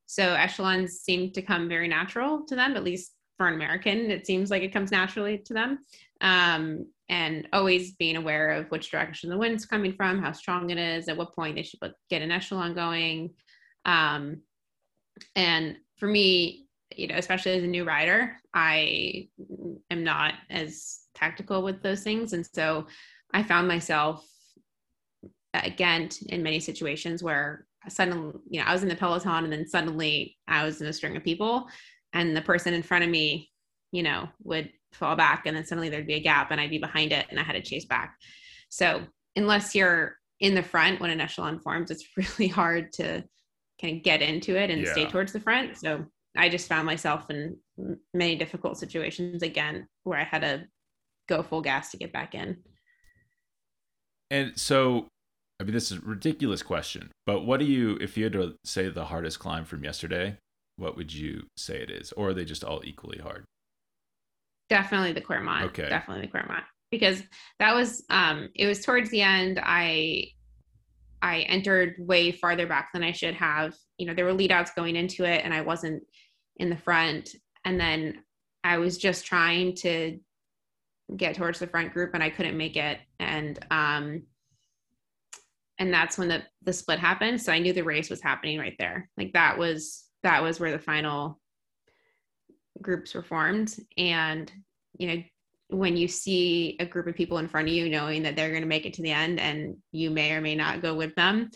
[0.07, 4.11] so echelons seem to come very natural to them, at least for an American.
[4.11, 5.79] It seems like it comes naturally to them.
[6.21, 10.79] Um, and always being aware of which direction the wind's coming from, how strong it
[10.79, 11.79] is, at what point they should
[12.11, 13.31] get an echelon going.
[13.85, 14.43] Um,
[15.35, 19.29] and for me, you know, especially as a new rider, I
[19.91, 22.33] am not as tactical with those things.
[22.33, 22.87] And so
[23.33, 24.27] I found myself
[25.55, 29.67] again in many situations where suddenly, you know, I was in the peloton and then
[29.67, 31.69] suddenly I was in a string of people
[32.13, 33.51] and the person in front of me,
[33.93, 36.79] you know, would fall back and then suddenly there'd be a gap and I'd be
[36.79, 38.17] behind it and I had to chase back.
[38.69, 39.03] So
[39.37, 43.25] unless you're in the front when an echelon forms, it's really hard to
[43.81, 44.93] kind of get into it and yeah.
[44.93, 45.77] stay towards the front.
[45.77, 46.05] So
[46.37, 47.57] I just found myself in
[48.15, 50.65] many difficult situations again where I had to
[51.29, 52.59] go full gas to get back in.
[54.31, 55.09] And so,
[55.59, 58.57] I mean, this is a ridiculous question, but what do you, if you had to
[58.65, 60.37] say the hardest climb from yesterday,
[60.77, 62.13] what would you say it is?
[62.13, 63.45] Or are they just all equally hard?
[64.69, 65.63] Definitely the Quaremont.
[65.67, 65.89] Okay.
[65.89, 66.65] Definitely the Quaremont.
[66.91, 67.23] Because
[67.59, 69.59] that was, um, it was towards the end.
[69.63, 70.29] I,
[71.23, 73.75] I entered way farther back than I should have.
[73.97, 76.03] You know, there were lead outs going into it and I wasn't
[76.59, 77.31] in the front.
[77.65, 78.23] And then
[78.63, 80.19] I was just trying to
[81.17, 82.99] get towards the front group and I couldn't make it.
[83.19, 84.23] And um
[85.79, 87.41] and that's when the the split happened.
[87.41, 89.09] So I knew the race was happening right there.
[89.17, 91.41] Like that was that was where the final
[92.81, 93.75] groups were formed.
[93.97, 94.51] And
[94.99, 95.23] you know,
[95.69, 98.63] when you see a group of people in front of you knowing that they're going
[98.63, 101.51] to make it to the end and you may or may not go with them,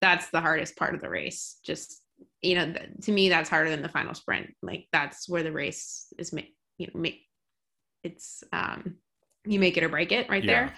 [0.00, 1.58] that's the hardest part of the race.
[1.64, 2.02] Just
[2.40, 4.54] you know, to me, that's harder than the final sprint.
[4.62, 6.48] Like that's where the race is made.
[6.78, 7.22] You know, make
[8.02, 8.96] it's um,
[9.44, 10.52] you make it or break it right yeah.
[10.52, 10.74] there.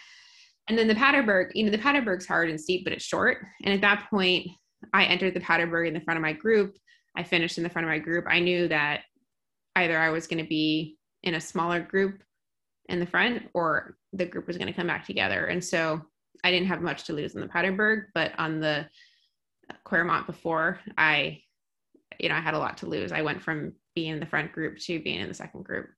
[0.68, 3.38] And then the Paterberg, you know, the Paterberg's hard and steep, but it's short.
[3.64, 4.48] And at that point,
[4.92, 6.76] I entered the Paterberg in the front of my group.
[7.16, 8.26] I finished in the front of my group.
[8.28, 9.02] I knew that
[9.76, 12.22] either I was going to be in a smaller group
[12.88, 15.46] in the front or the group was going to come back together.
[15.46, 16.00] And so
[16.44, 18.88] I didn't have much to lose in the Paterberg, but on the
[19.86, 21.40] Quaremont before, I,
[22.18, 23.12] you know, I had a lot to lose.
[23.12, 25.88] I went from being in the front group to being in the second group.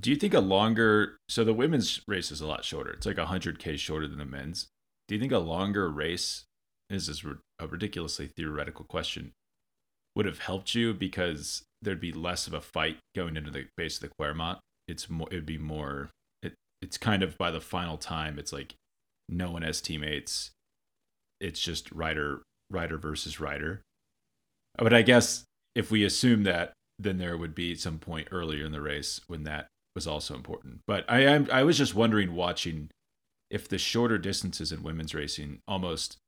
[0.00, 2.90] Do you think a longer so the women's race is a lot shorter.
[2.90, 4.68] It's like 100k shorter than the men's.
[5.08, 6.44] Do you think a longer race
[6.92, 7.24] this is
[7.58, 9.32] a ridiculously theoretical question
[10.14, 13.96] would have helped you because there'd be less of a fight going into the base
[13.96, 14.58] of the Quaremont.
[14.86, 16.10] It's more it'd be more
[16.42, 18.74] it it's kind of by the final time it's like
[19.28, 20.50] no one has teammates.
[21.40, 23.82] It's just rider rider versus rider.
[24.76, 28.72] But I guess if we assume that then there would be some point earlier in
[28.72, 30.80] the race when that was also important.
[30.86, 32.90] But I am I was just wondering watching
[33.50, 36.18] if the shorter distances in women's racing almost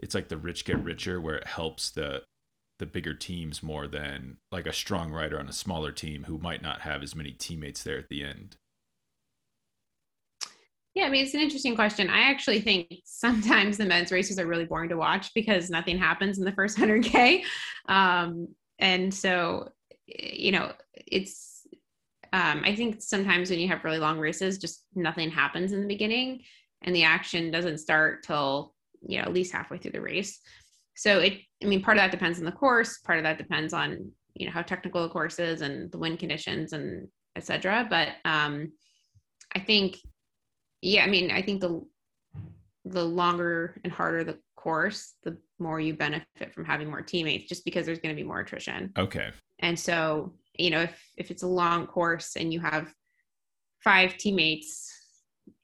[0.00, 2.22] it's like the rich get richer where it helps the
[2.78, 6.62] the bigger teams more than like a strong rider on a smaller team who might
[6.62, 8.56] not have as many teammates there at the end?
[10.94, 12.08] Yeah, I mean, it's an interesting question.
[12.08, 16.38] I actually think sometimes the men's races are really boring to watch because nothing happens
[16.38, 17.42] in the first 100K.
[17.88, 18.48] Um,
[18.78, 19.70] and so,
[20.06, 21.53] you know, it's,
[22.34, 25.86] um, I think sometimes when you have really long races, just nothing happens in the
[25.86, 26.42] beginning
[26.82, 28.74] and the action doesn't start till,
[29.06, 30.40] you know, at least halfway through the race.
[30.96, 33.72] So it, I mean, part of that depends on the course, part of that depends
[33.72, 37.06] on, you know, how technical the course is and the wind conditions and
[37.36, 37.86] etc.
[37.88, 38.72] But um,
[39.54, 39.98] I think
[40.84, 41.82] yeah, I mean, I think the
[42.84, 47.64] the longer and harder the course, the more you benefit from having more teammates, just
[47.64, 48.92] because there's going to be more attrition.
[48.98, 49.30] Okay.
[49.60, 52.92] And so, you know, if if it's a long course and you have
[53.82, 54.90] five teammates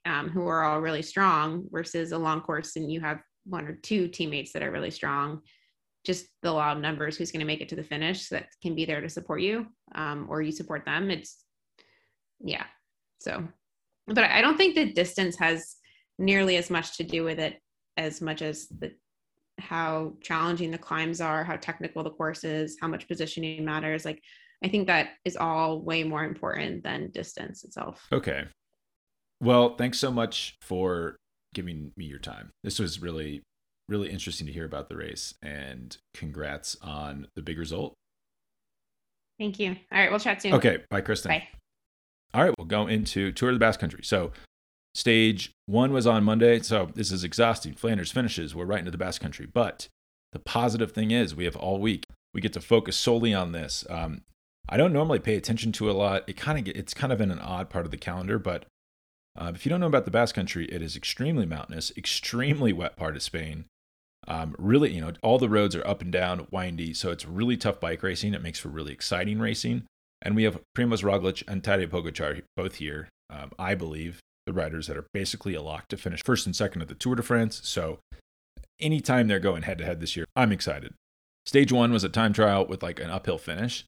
[0.05, 3.73] um, who are all really strong versus a long course and you have one or
[3.73, 5.41] two teammates that are really strong,
[6.05, 8.75] just the law of numbers, who's going to make it to the finish that can
[8.75, 9.65] be there to support you,
[9.95, 11.09] um, or you support them.
[11.09, 11.43] It's
[12.39, 12.65] yeah.
[13.19, 13.47] So
[14.07, 15.77] but I don't think the distance has
[16.17, 17.59] nearly as much to do with it
[17.97, 18.91] as much as the
[19.59, 24.05] how challenging the climbs are, how technical the course is, how much positioning matters.
[24.05, 24.21] Like
[24.63, 28.05] I think that is all way more important than distance itself.
[28.11, 28.45] Okay.
[29.41, 31.15] Well, thanks so much for
[31.53, 32.51] giving me your time.
[32.63, 33.41] This was really
[33.91, 37.93] really interesting to hear about the race and congrats on the big result.
[39.37, 39.75] Thank you.
[39.91, 40.53] All right, we'll chat soon.
[40.53, 41.29] Okay, bye Kristen.
[41.29, 41.47] Bye.
[42.33, 44.01] All right, we'll go into Tour of the Basque Country.
[44.03, 44.31] So,
[44.95, 46.59] stage one was on Monday.
[46.61, 47.73] So, this is exhausting.
[47.73, 48.55] Flanders finishes.
[48.55, 49.47] We're right into the Basque Country.
[49.51, 49.87] But
[50.31, 52.05] the positive thing is, we have all week.
[52.33, 53.83] We get to focus solely on this.
[53.89, 54.21] Um,
[54.69, 56.23] I don't normally pay attention to a lot.
[56.27, 58.65] It kind of it's kind of in an odd part of the calendar, but
[59.37, 62.95] uh, if you don't know about the Basque Country, it is extremely mountainous, extremely wet
[62.97, 63.65] part of Spain.
[64.27, 67.57] Um, really, you know, all the roads are up and down, windy, so it's really
[67.57, 68.33] tough bike racing.
[68.33, 69.83] It makes for really exciting racing.
[70.21, 73.09] And we have Primoz Roglic and Tadej Pogacar both here.
[73.29, 76.81] Um, I believe the riders that are basically a lock to finish first and second
[76.81, 77.61] at the Tour de France.
[77.63, 77.99] So
[78.79, 80.93] anytime they're going head to head this year, I'm excited.
[81.45, 83.85] Stage one was a time trial with like an uphill finish,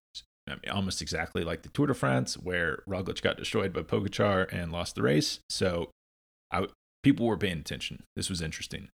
[0.48, 4.52] I mean, almost exactly like the Tour de France, where Roglic got destroyed by Pogacar
[4.52, 5.40] and lost the race.
[5.50, 5.92] So
[6.52, 6.68] I,
[7.02, 8.04] people were paying attention.
[8.16, 8.90] This was interesting.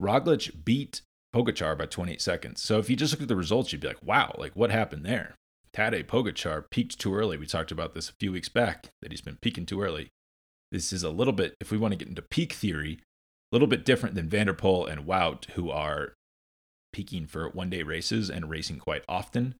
[0.00, 1.02] Roglic beat
[1.34, 2.62] Pogacar by 28 seconds.
[2.62, 5.04] So if you just look at the results, you'd be like, wow, like what happened
[5.04, 5.34] there?
[5.74, 7.36] Tadej Pogacar peaked too early.
[7.38, 10.08] We talked about this a few weeks back that he's been peaking too early.
[10.70, 13.68] This is a little bit, if we want to get into peak theory, a little
[13.68, 16.14] bit different than Van der Poel and Wout, who are
[16.92, 19.54] peaking for one day races and racing quite often.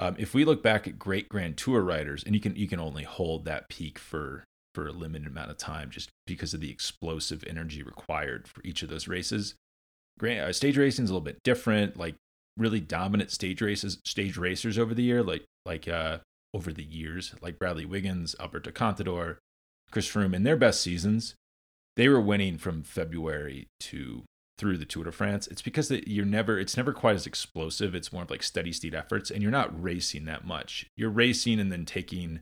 [0.00, 2.80] Um, if we look back at great Grand Tour riders, and you can you can
[2.80, 4.44] only hold that peak for
[4.74, 8.82] for a limited amount of time, just because of the explosive energy required for each
[8.82, 9.54] of those races.
[10.18, 11.98] Grand, uh, stage racing is a little bit different.
[11.98, 12.16] Like
[12.56, 16.18] really dominant stage races, stage racers over the year, like like uh
[16.54, 19.36] over the years, like Bradley Wiggins, Alberto Contador,
[19.90, 21.34] Chris Froome, in their best seasons,
[21.96, 24.24] they were winning from February to
[24.60, 25.48] through the Tour de France.
[25.48, 27.94] It's because that you're never, it's never quite as explosive.
[27.94, 30.86] It's more of like steady state efforts, and you're not racing that much.
[30.96, 32.40] You're racing and then taking,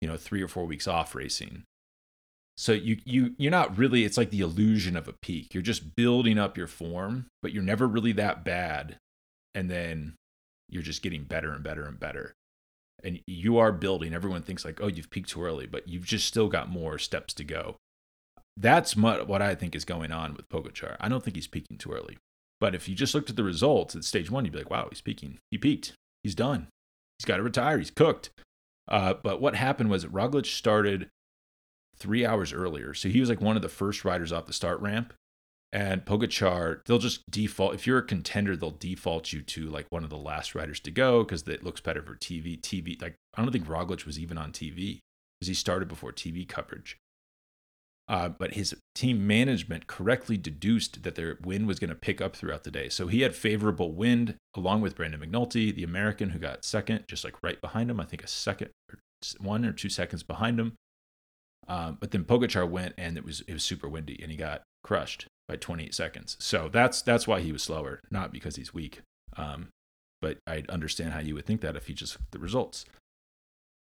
[0.00, 1.64] you know, three or four weeks off racing.
[2.56, 4.04] So you you you're not really.
[4.04, 5.54] It's like the illusion of a peak.
[5.54, 8.98] You're just building up your form, but you're never really that bad
[9.54, 10.14] and then
[10.68, 12.34] you're just getting better and better and better
[13.02, 16.26] and you are building everyone thinks like oh you've peaked too early but you've just
[16.26, 17.76] still got more steps to go
[18.58, 20.96] that's what i think is going on with Pogacar.
[21.00, 22.18] i don't think he's peaking too early
[22.60, 24.86] but if you just looked at the results at stage one you'd be like wow
[24.90, 25.92] he's peaking he peaked
[26.22, 26.68] he's done
[27.18, 28.30] he's got to retire he's cooked
[28.88, 31.10] uh, but what happened was Roglic started
[31.96, 34.80] three hours earlier so he was like one of the first riders off the start
[34.80, 35.12] ramp
[35.72, 37.74] and Pogacar, they'll just default.
[37.74, 40.90] If you're a contender, they'll default you to like one of the last riders to
[40.90, 42.58] go because it looks better for TV.
[42.58, 45.00] TV, like I don't think Roglic was even on TV
[45.38, 46.96] because he started before TV coverage.
[48.08, 52.34] Uh, but his team management correctly deduced that their wind was going to pick up
[52.34, 52.88] throughout the day.
[52.88, 57.22] So he had favorable wind along with Brandon McNulty, the American who got second, just
[57.22, 58.00] like right behind him.
[58.00, 58.98] I think a second, or
[59.40, 60.74] one or two seconds behind him.
[61.68, 64.62] Um, but then Pogacar went and it was it was super windy and he got
[64.82, 66.36] crushed by 28 seconds.
[66.40, 69.02] So that's that's why he was slower, not because he's weak.
[69.36, 69.68] Um,
[70.22, 72.86] but I understand how you would think that if you just look at the results.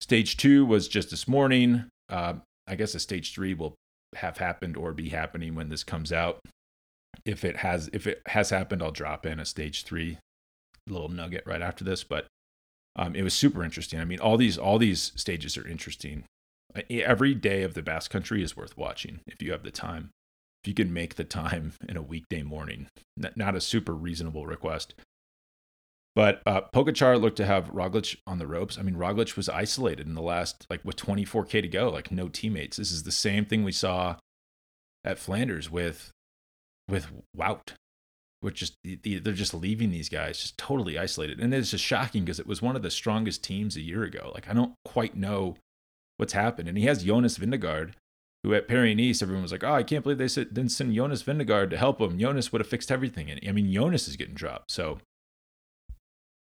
[0.01, 1.85] Stage two was just this morning.
[2.09, 2.35] Uh,
[2.66, 3.74] I guess a stage three will
[4.17, 6.41] have happened or be happening when this comes out.
[7.25, 10.19] If it has, if it has happened, I'll drop in a stage three
[10.87, 12.05] little nugget right after this.
[12.05, 12.27] But
[12.95, 14.01] um, it was super interesting.
[14.01, 16.25] I mean, all these all these stages are interesting.
[16.91, 20.11] Every day of the Basque Country is worth watching if you have the time
[20.67, 22.89] if you can make the time in a weekday morning,
[23.37, 24.95] not a super reasonable request.
[26.17, 28.79] But uh, Pogacar looked to have Roglic on the ropes.
[28.79, 32.29] I mean, Roglic was isolated in the last, like with 24K to go, like no
[32.29, 32.79] teammates.
[32.79, 34.17] This is the same thing we saw
[35.05, 36.11] at Flanders with
[36.89, 37.75] with Wout,
[38.41, 42.41] which just they're just leaving these guys just totally isolated, and it's just shocking because
[42.41, 44.31] it was one of the strongest teams a year ago.
[44.35, 45.57] Like I don't quite know
[46.17, 47.93] what's happened, and he has Jonas Vingegaard,
[48.43, 51.25] who at Paris Nice everyone was like, oh, I can't believe they didn't send Jonas
[51.25, 52.19] Vingegaard to help him.
[52.19, 54.99] Jonas would have fixed everything, and I mean Jonas is getting dropped, so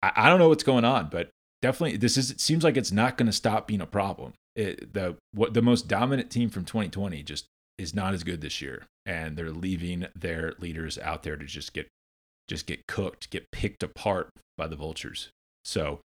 [0.02, 1.30] I, I don't know what's going on, but
[1.60, 4.32] definitely this is it seems like it's not going to stop being a problem.
[4.54, 7.46] It, the what the most dominant team from 2020 just
[7.78, 11.72] is not as good this year, and they're leaving their leaders out there to just
[11.72, 11.88] get
[12.48, 15.30] just get cooked, get picked apart by the vultures.
[15.64, 16.00] So,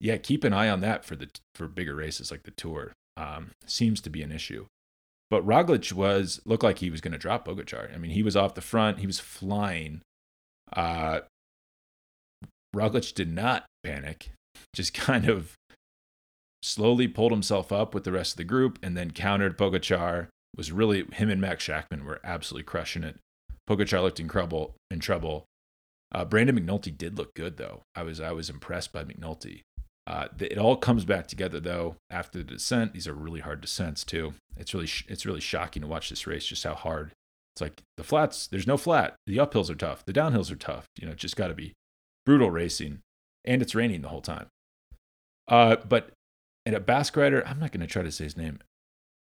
[0.00, 2.92] yeah, keep an eye on that for the for bigger races like the Tour.
[3.16, 4.66] Um, seems to be an issue.
[5.30, 7.94] But Roglic was looked like he was going to drop Pogacar.
[7.94, 10.02] I mean, he was off the front, he was flying.
[10.72, 11.20] Uh,
[12.74, 14.30] Roglic did not panic,
[14.74, 15.56] just kind of
[16.62, 20.28] slowly pulled himself up with the rest of the group and then countered Pogacar.
[20.56, 23.18] Was really him and Max Schachmann were absolutely crushing it.
[23.68, 24.74] Pogacar looked in trouble.
[24.90, 25.46] In trouble.
[26.14, 27.82] Uh, Brandon McNulty did look good though.
[27.94, 29.62] I was I was impressed by McNulty.
[30.06, 32.92] Uh, it all comes back together though after the descent.
[32.92, 34.34] These are really hard descents too.
[34.58, 36.44] It's really it's really shocking to watch this race.
[36.44, 37.12] Just how hard.
[37.54, 38.46] It's like the flats.
[38.46, 39.14] There's no flat.
[39.26, 40.04] The uphills are tough.
[40.04, 40.86] The downhills are tough.
[40.98, 41.72] You know, just got to be
[42.24, 43.00] brutal racing,
[43.44, 44.46] and it's raining the whole time.
[45.48, 46.10] Uh, but
[46.64, 48.60] and a Basque rider, I'm not going to try to say his name,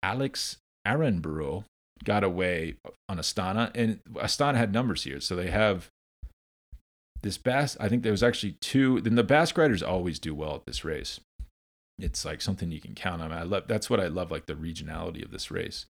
[0.01, 1.63] Alex Aranburu
[2.03, 2.75] got away
[3.07, 5.89] on Astana, and Astana had numbers here, so they have
[7.21, 7.77] this Basque.
[7.79, 9.01] I think there was actually two.
[9.01, 11.19] Then the Basque riders always do well at this race.
[11.99, 13.31] It's like something you can count on.
[13.31, 15.85] I love that's what I love, like the regionality of this race.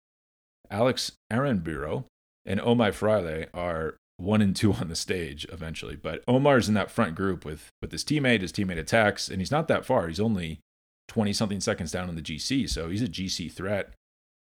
[0.71, 2.05] Alex Aranburu
[2.45, 5.97] and Omar Fraile are one and two on the stage eventually.
[5.97, 8.43] But Omar's in that front group with with his teammate.
[8.43, 10.09] His teammate attacks, and he's not that far.
[10.09, 10.61] He's only
[11.09, 13.93] twenty something seconds down in the GC, so he's a GC threat.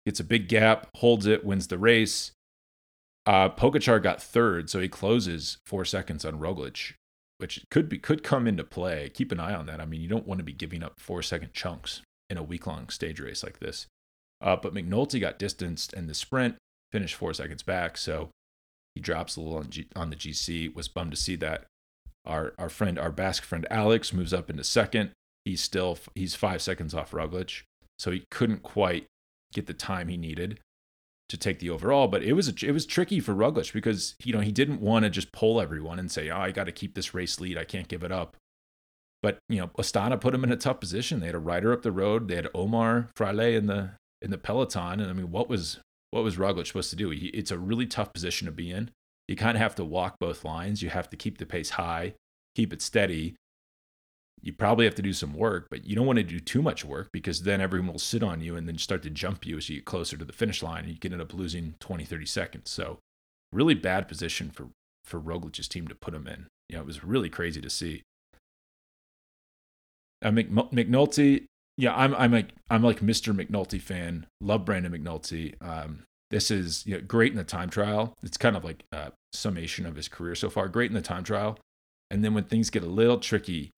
[0.05, 2.31] Gets a big gap, holds it, wins the race.
[3.27, 6.93] Uh, Pogacar got third, so he closes four seconds on Roglic,
[7.37, 9.09] which could be could come into play.
[9.13, 9.79] Keep an eye on that.
[9.79, 12.65] I mean, you don't want to be giving up four second chunks in a week
[12.65, 13.85] long stage race like this.
[14.41, 16.55] Uh, but McNulty got distanced in the sprint,
[16.91, 18.31] finished four seconds back, so
[18.95, 20.75] he drops a little on, G, on the GC.
[20.75, 21.65] Was bummed to see that.
[22.25, 25.11] Our our friend, our Basque friend Alex, moves up into second.
[25.45, 27.63] He's still he's five seconds off Roglic,
[27.97, 29.07] so he couldn't quite
[29.53, 30.59] get the time he needed
[31.29, 32.07] to take the overall.
[32.07, 35.03] But it was a, it was tricky for Roglic because you know he didn't want
[35.03, 37.57] to just pull everyone and say, "Oh, I got to keep this race lead.
[37.57, 38.37] I can't give it up."
[39.23, 41.19] But you know, Astana put him in a tough position.
[41.19, 42.27] They had a rider up the road.
[42.27, 45.79] They had Omar Fraile in the in the peloton, and I mean, what was
[46.11, 47.09] what was Roglic supposed to do?
[47.09, 48.91] He, it's a really tough position to be in.
[49.27, 50.81] You kind of have to walk both lines.
[50.81, 52.13] You have to keep the pace high,
[52.55, 53.35] keep it steady.
[54.41, 56.83] You probably have to do some work, but you don't want to do too much
[56.83, 59.69] work because then everyone will sit on you and then start to jump you as
[59.69, 62.25] you get closer to the finish line and you can end up losing 20, 30
[62.25, 62.69] seconds.
[62.69, 62.99] So,
[63.53, 64.69] really bad position for,
[65.05, 66.47] for Roglic's team to put him in.
[66.69, 68.01] You know, it was really crazy to see.
[70.23, 71.45] Uh, McNulty,
[71.81, 73.33] yeah, I'm I'm like I'm like Mr.
[73.33, 74.27] McNulty fan.
[74.39, 75.55] Love Brandon McNulty.
[75.61, 78.13] Um, this is you know, great in the time trial.
[78.21, 80.67] It's kind of like a summation of his career so far.
[80.67, 81.57] Great in the time trial,
[82.11, 83.71] and then when things get a little tricky,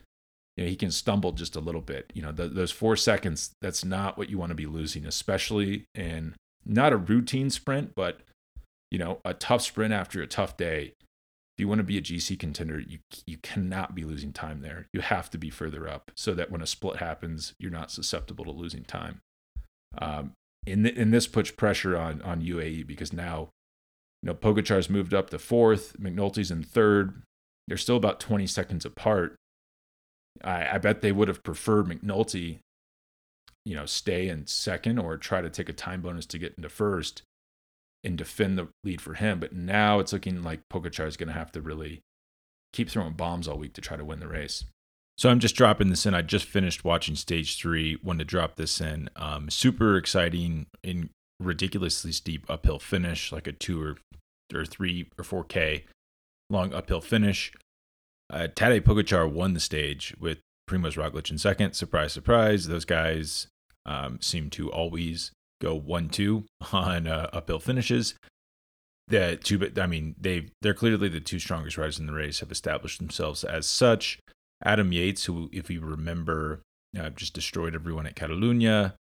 [0.57, 2.11] you know, he can stumble just a little bit.
[2.13, 3.53] You know, the, those four seconds.
[3.61, 6.35] That's not what you want to be losing, especially in
[6.65, 8.19] not a routine sprint, but
[8.91, 10.91] you know, a tough sprint after a tough day
[11.55, 12.97] if you want to be a GC contender, you
[13.27, 14.87] you cannot be losing time there.
[14.91, 18.43] You have to be further up so that when a split happens, you're not susceptible
[18.45, 19.21] to losing time.
[19.99, 20.33] Um,
[20.65, 23.49] in the, in this puts pressure on on UAE because now,
[24.23, 27.21] you know, Pogacar's moved up to fourth, McNulty's in third.
[27.67, 29.35] They're still about 20 seconds apart.
[30.43, 32.59] I, I bet they would have preferred McNulty,
[33.63, 36.67] you know, stay in second or try to take a time bonus to get into
[36.67, 37.21] first
[38.03, 39.39] and defend the lead for him.
[39.39, 42.01] But now it's looking like Pogacar is going to have to really
[42.73, 44.65] keep throwing bombs all week to try to win the race.
[45.17, 46.15] So I'm just dropping this in.
[46.15, 47.97] I just finished watching stage three.
[48.03, 49.09] Wanted to drop this in.
[49.15, 53.97] Um, super exciting in ridiculously steep uphill finish, like a two or
[54.53, 55.85] or three or four k
[56.49, 57.51] long uphill finish.
[58.29, 60.39] Uh, Tadej Pogacar won the stage with
[60.69, 61.73] Primoz Roglic in second.
[61.73, 62.67] Surprise, surprise.
[62.67, 63.47] Those guys
[63.85, 65.31] um, seem to always
[65.63, 68.15] go one two on uh, uphill finishes.
[69.07, 72.39] The two, I mean, they they're clearly the two strongest riders in the race.
[72.39, 74.19] Have established themselves as such.
[74.63, 76.61] Adam Yates, who, if you remember,
[76.97, 78.93] uh, just destroyed everyone at Catalunya,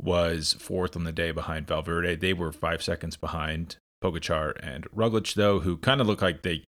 [0.00, 2.16] was fourth on the day behind Valverde.
[2.16, 6.64] They were five seconds behind Pogacar and Roglic, though, who kind of look like they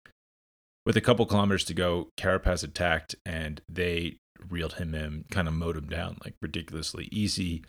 [0.86, 4.16] with a couple kilometers to go, Carapaz attacked and they
[4.48, 7.62] reeled him in, kind of mowed him down like ridiculously easy.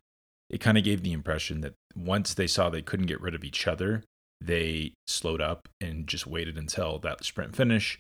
[0.52, 3.44] It kind of gave the impression that once they saw they couldn't get rid of
[3.44, 4.04] each other,
[4.42, 7.98] they slowed up and just waited until that sprint finish.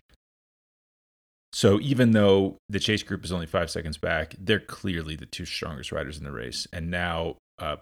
[1.54, 5.45] So even though the chase group is only five seconds back, they're clearly the two
[5.45, 6.68] strongest riders in the race.
[6.74, 7.78] And now uh,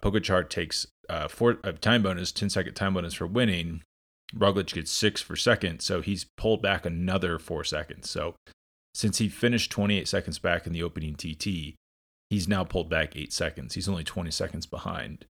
[0.50, 3.82] takes uh, four uh, time bonus, 10 second time bonus for winning.
[4.36, 8.10] Roglic gets six for second, so he's pulled back another four seconds.
[8.10, 8.36] So
[8.94, 11.76] since he finished 28 seconds back in the opening TT,
[12.30, 13.76] he's now pulled back eight seconds.
[13.76, 15.26] He's only 20 seconds behind.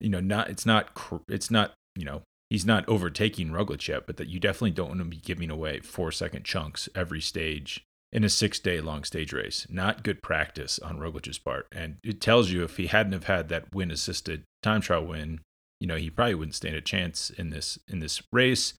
[0.00, 0.88] You know, not it's not
[1.28, 5.00] it's not you know he's not overtaking Roglic yet, but that you definitely don't want
[5.00, 9.32] to be giving away four second chunks every stage in a six day long stage
[9.32, 9.66] race.
[9.70, 11.66] Not good practice on Roglic's part.
[11.72, 15.40] And it tells you if he hadn't have had that win assisted time trial win,
[15.80, 18.74] you know, he probably wouldn't stand a chance in this in this race,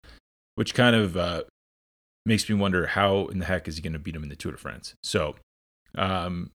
[0.55, 1.43] which kind of uh,
[2.25, 4.35] makes me wonder how in the heck is he going to beat him in the
[4.35, 4.93] Tour de France.
[5.01, 5.35] So,
[5.97, 6.51] um,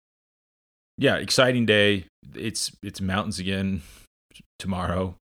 [0.98, 2.06] yeah, exciting day.
[2.34, 3.82] It's it's mountains again
[4.58, 5.16] tomorrow,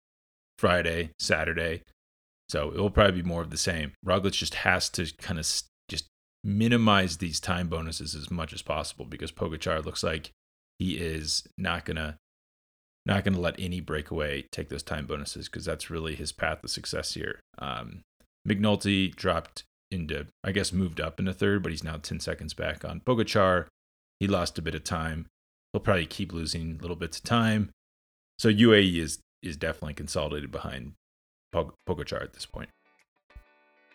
[0.58, 1.82] Friday, Saturday.
[2.48, 3.92] So it will probably be more of the same.
[4.04, 5.46] Roglic just has to kind of
[5.88, 6.06] just
[6.42, 10.32] minimize these time bonuses as much as possible because Pogacar looks like
[10.78, 12.16] he is not gonna
[13.06, 16.68] not gonna let any breakaway take those time bonuses because that's really his path to
[16.68, 17.40] success here.
[17.58, 18.00] Um,
[18.48, 22.84] McNulty dropped into, I guess, moved up into third, but he's now 10 seconds back
[22.84, 23.66] on Pogacar.
[24.18, 25.26] He lost a bit of time.
[25.72, 27.70] He'll probably keep losing little bits of time.
[28.38, 30.92] So UAE is is definitely consolidated behind
[31.54, 32.68] Pogacar at this point.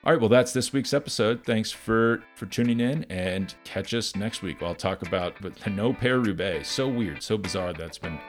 [0.04, 1.44] All right, well, that's this week's episode.
[1.44, 4.62] Thanks for for tuning in, and catch us next week.
[4.62, 6.70] I'll talk about the No Paris Roubaix.
[6.70, 8.20] So weird, so bizarre that's been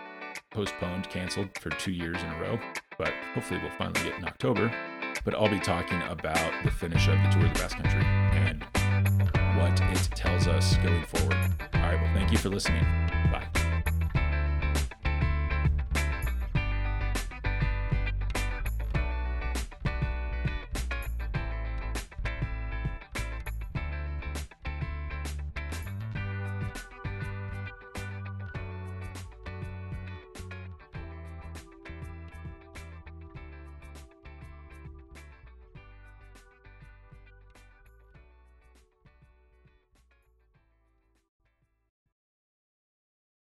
[0.50, 2.58] postponed, canceled for two years in a row.
[2.96, 4.72] But hopefully, we'll finally get in October.
[5.22, 8.64] But I'll be talking about the finish of the Tour of the Basque Country and
[9.56, 11.36] what it tells us going forward.
[11.74, 12.84] All right, well, thank you for listening.
[13.32, 13.65] Bye.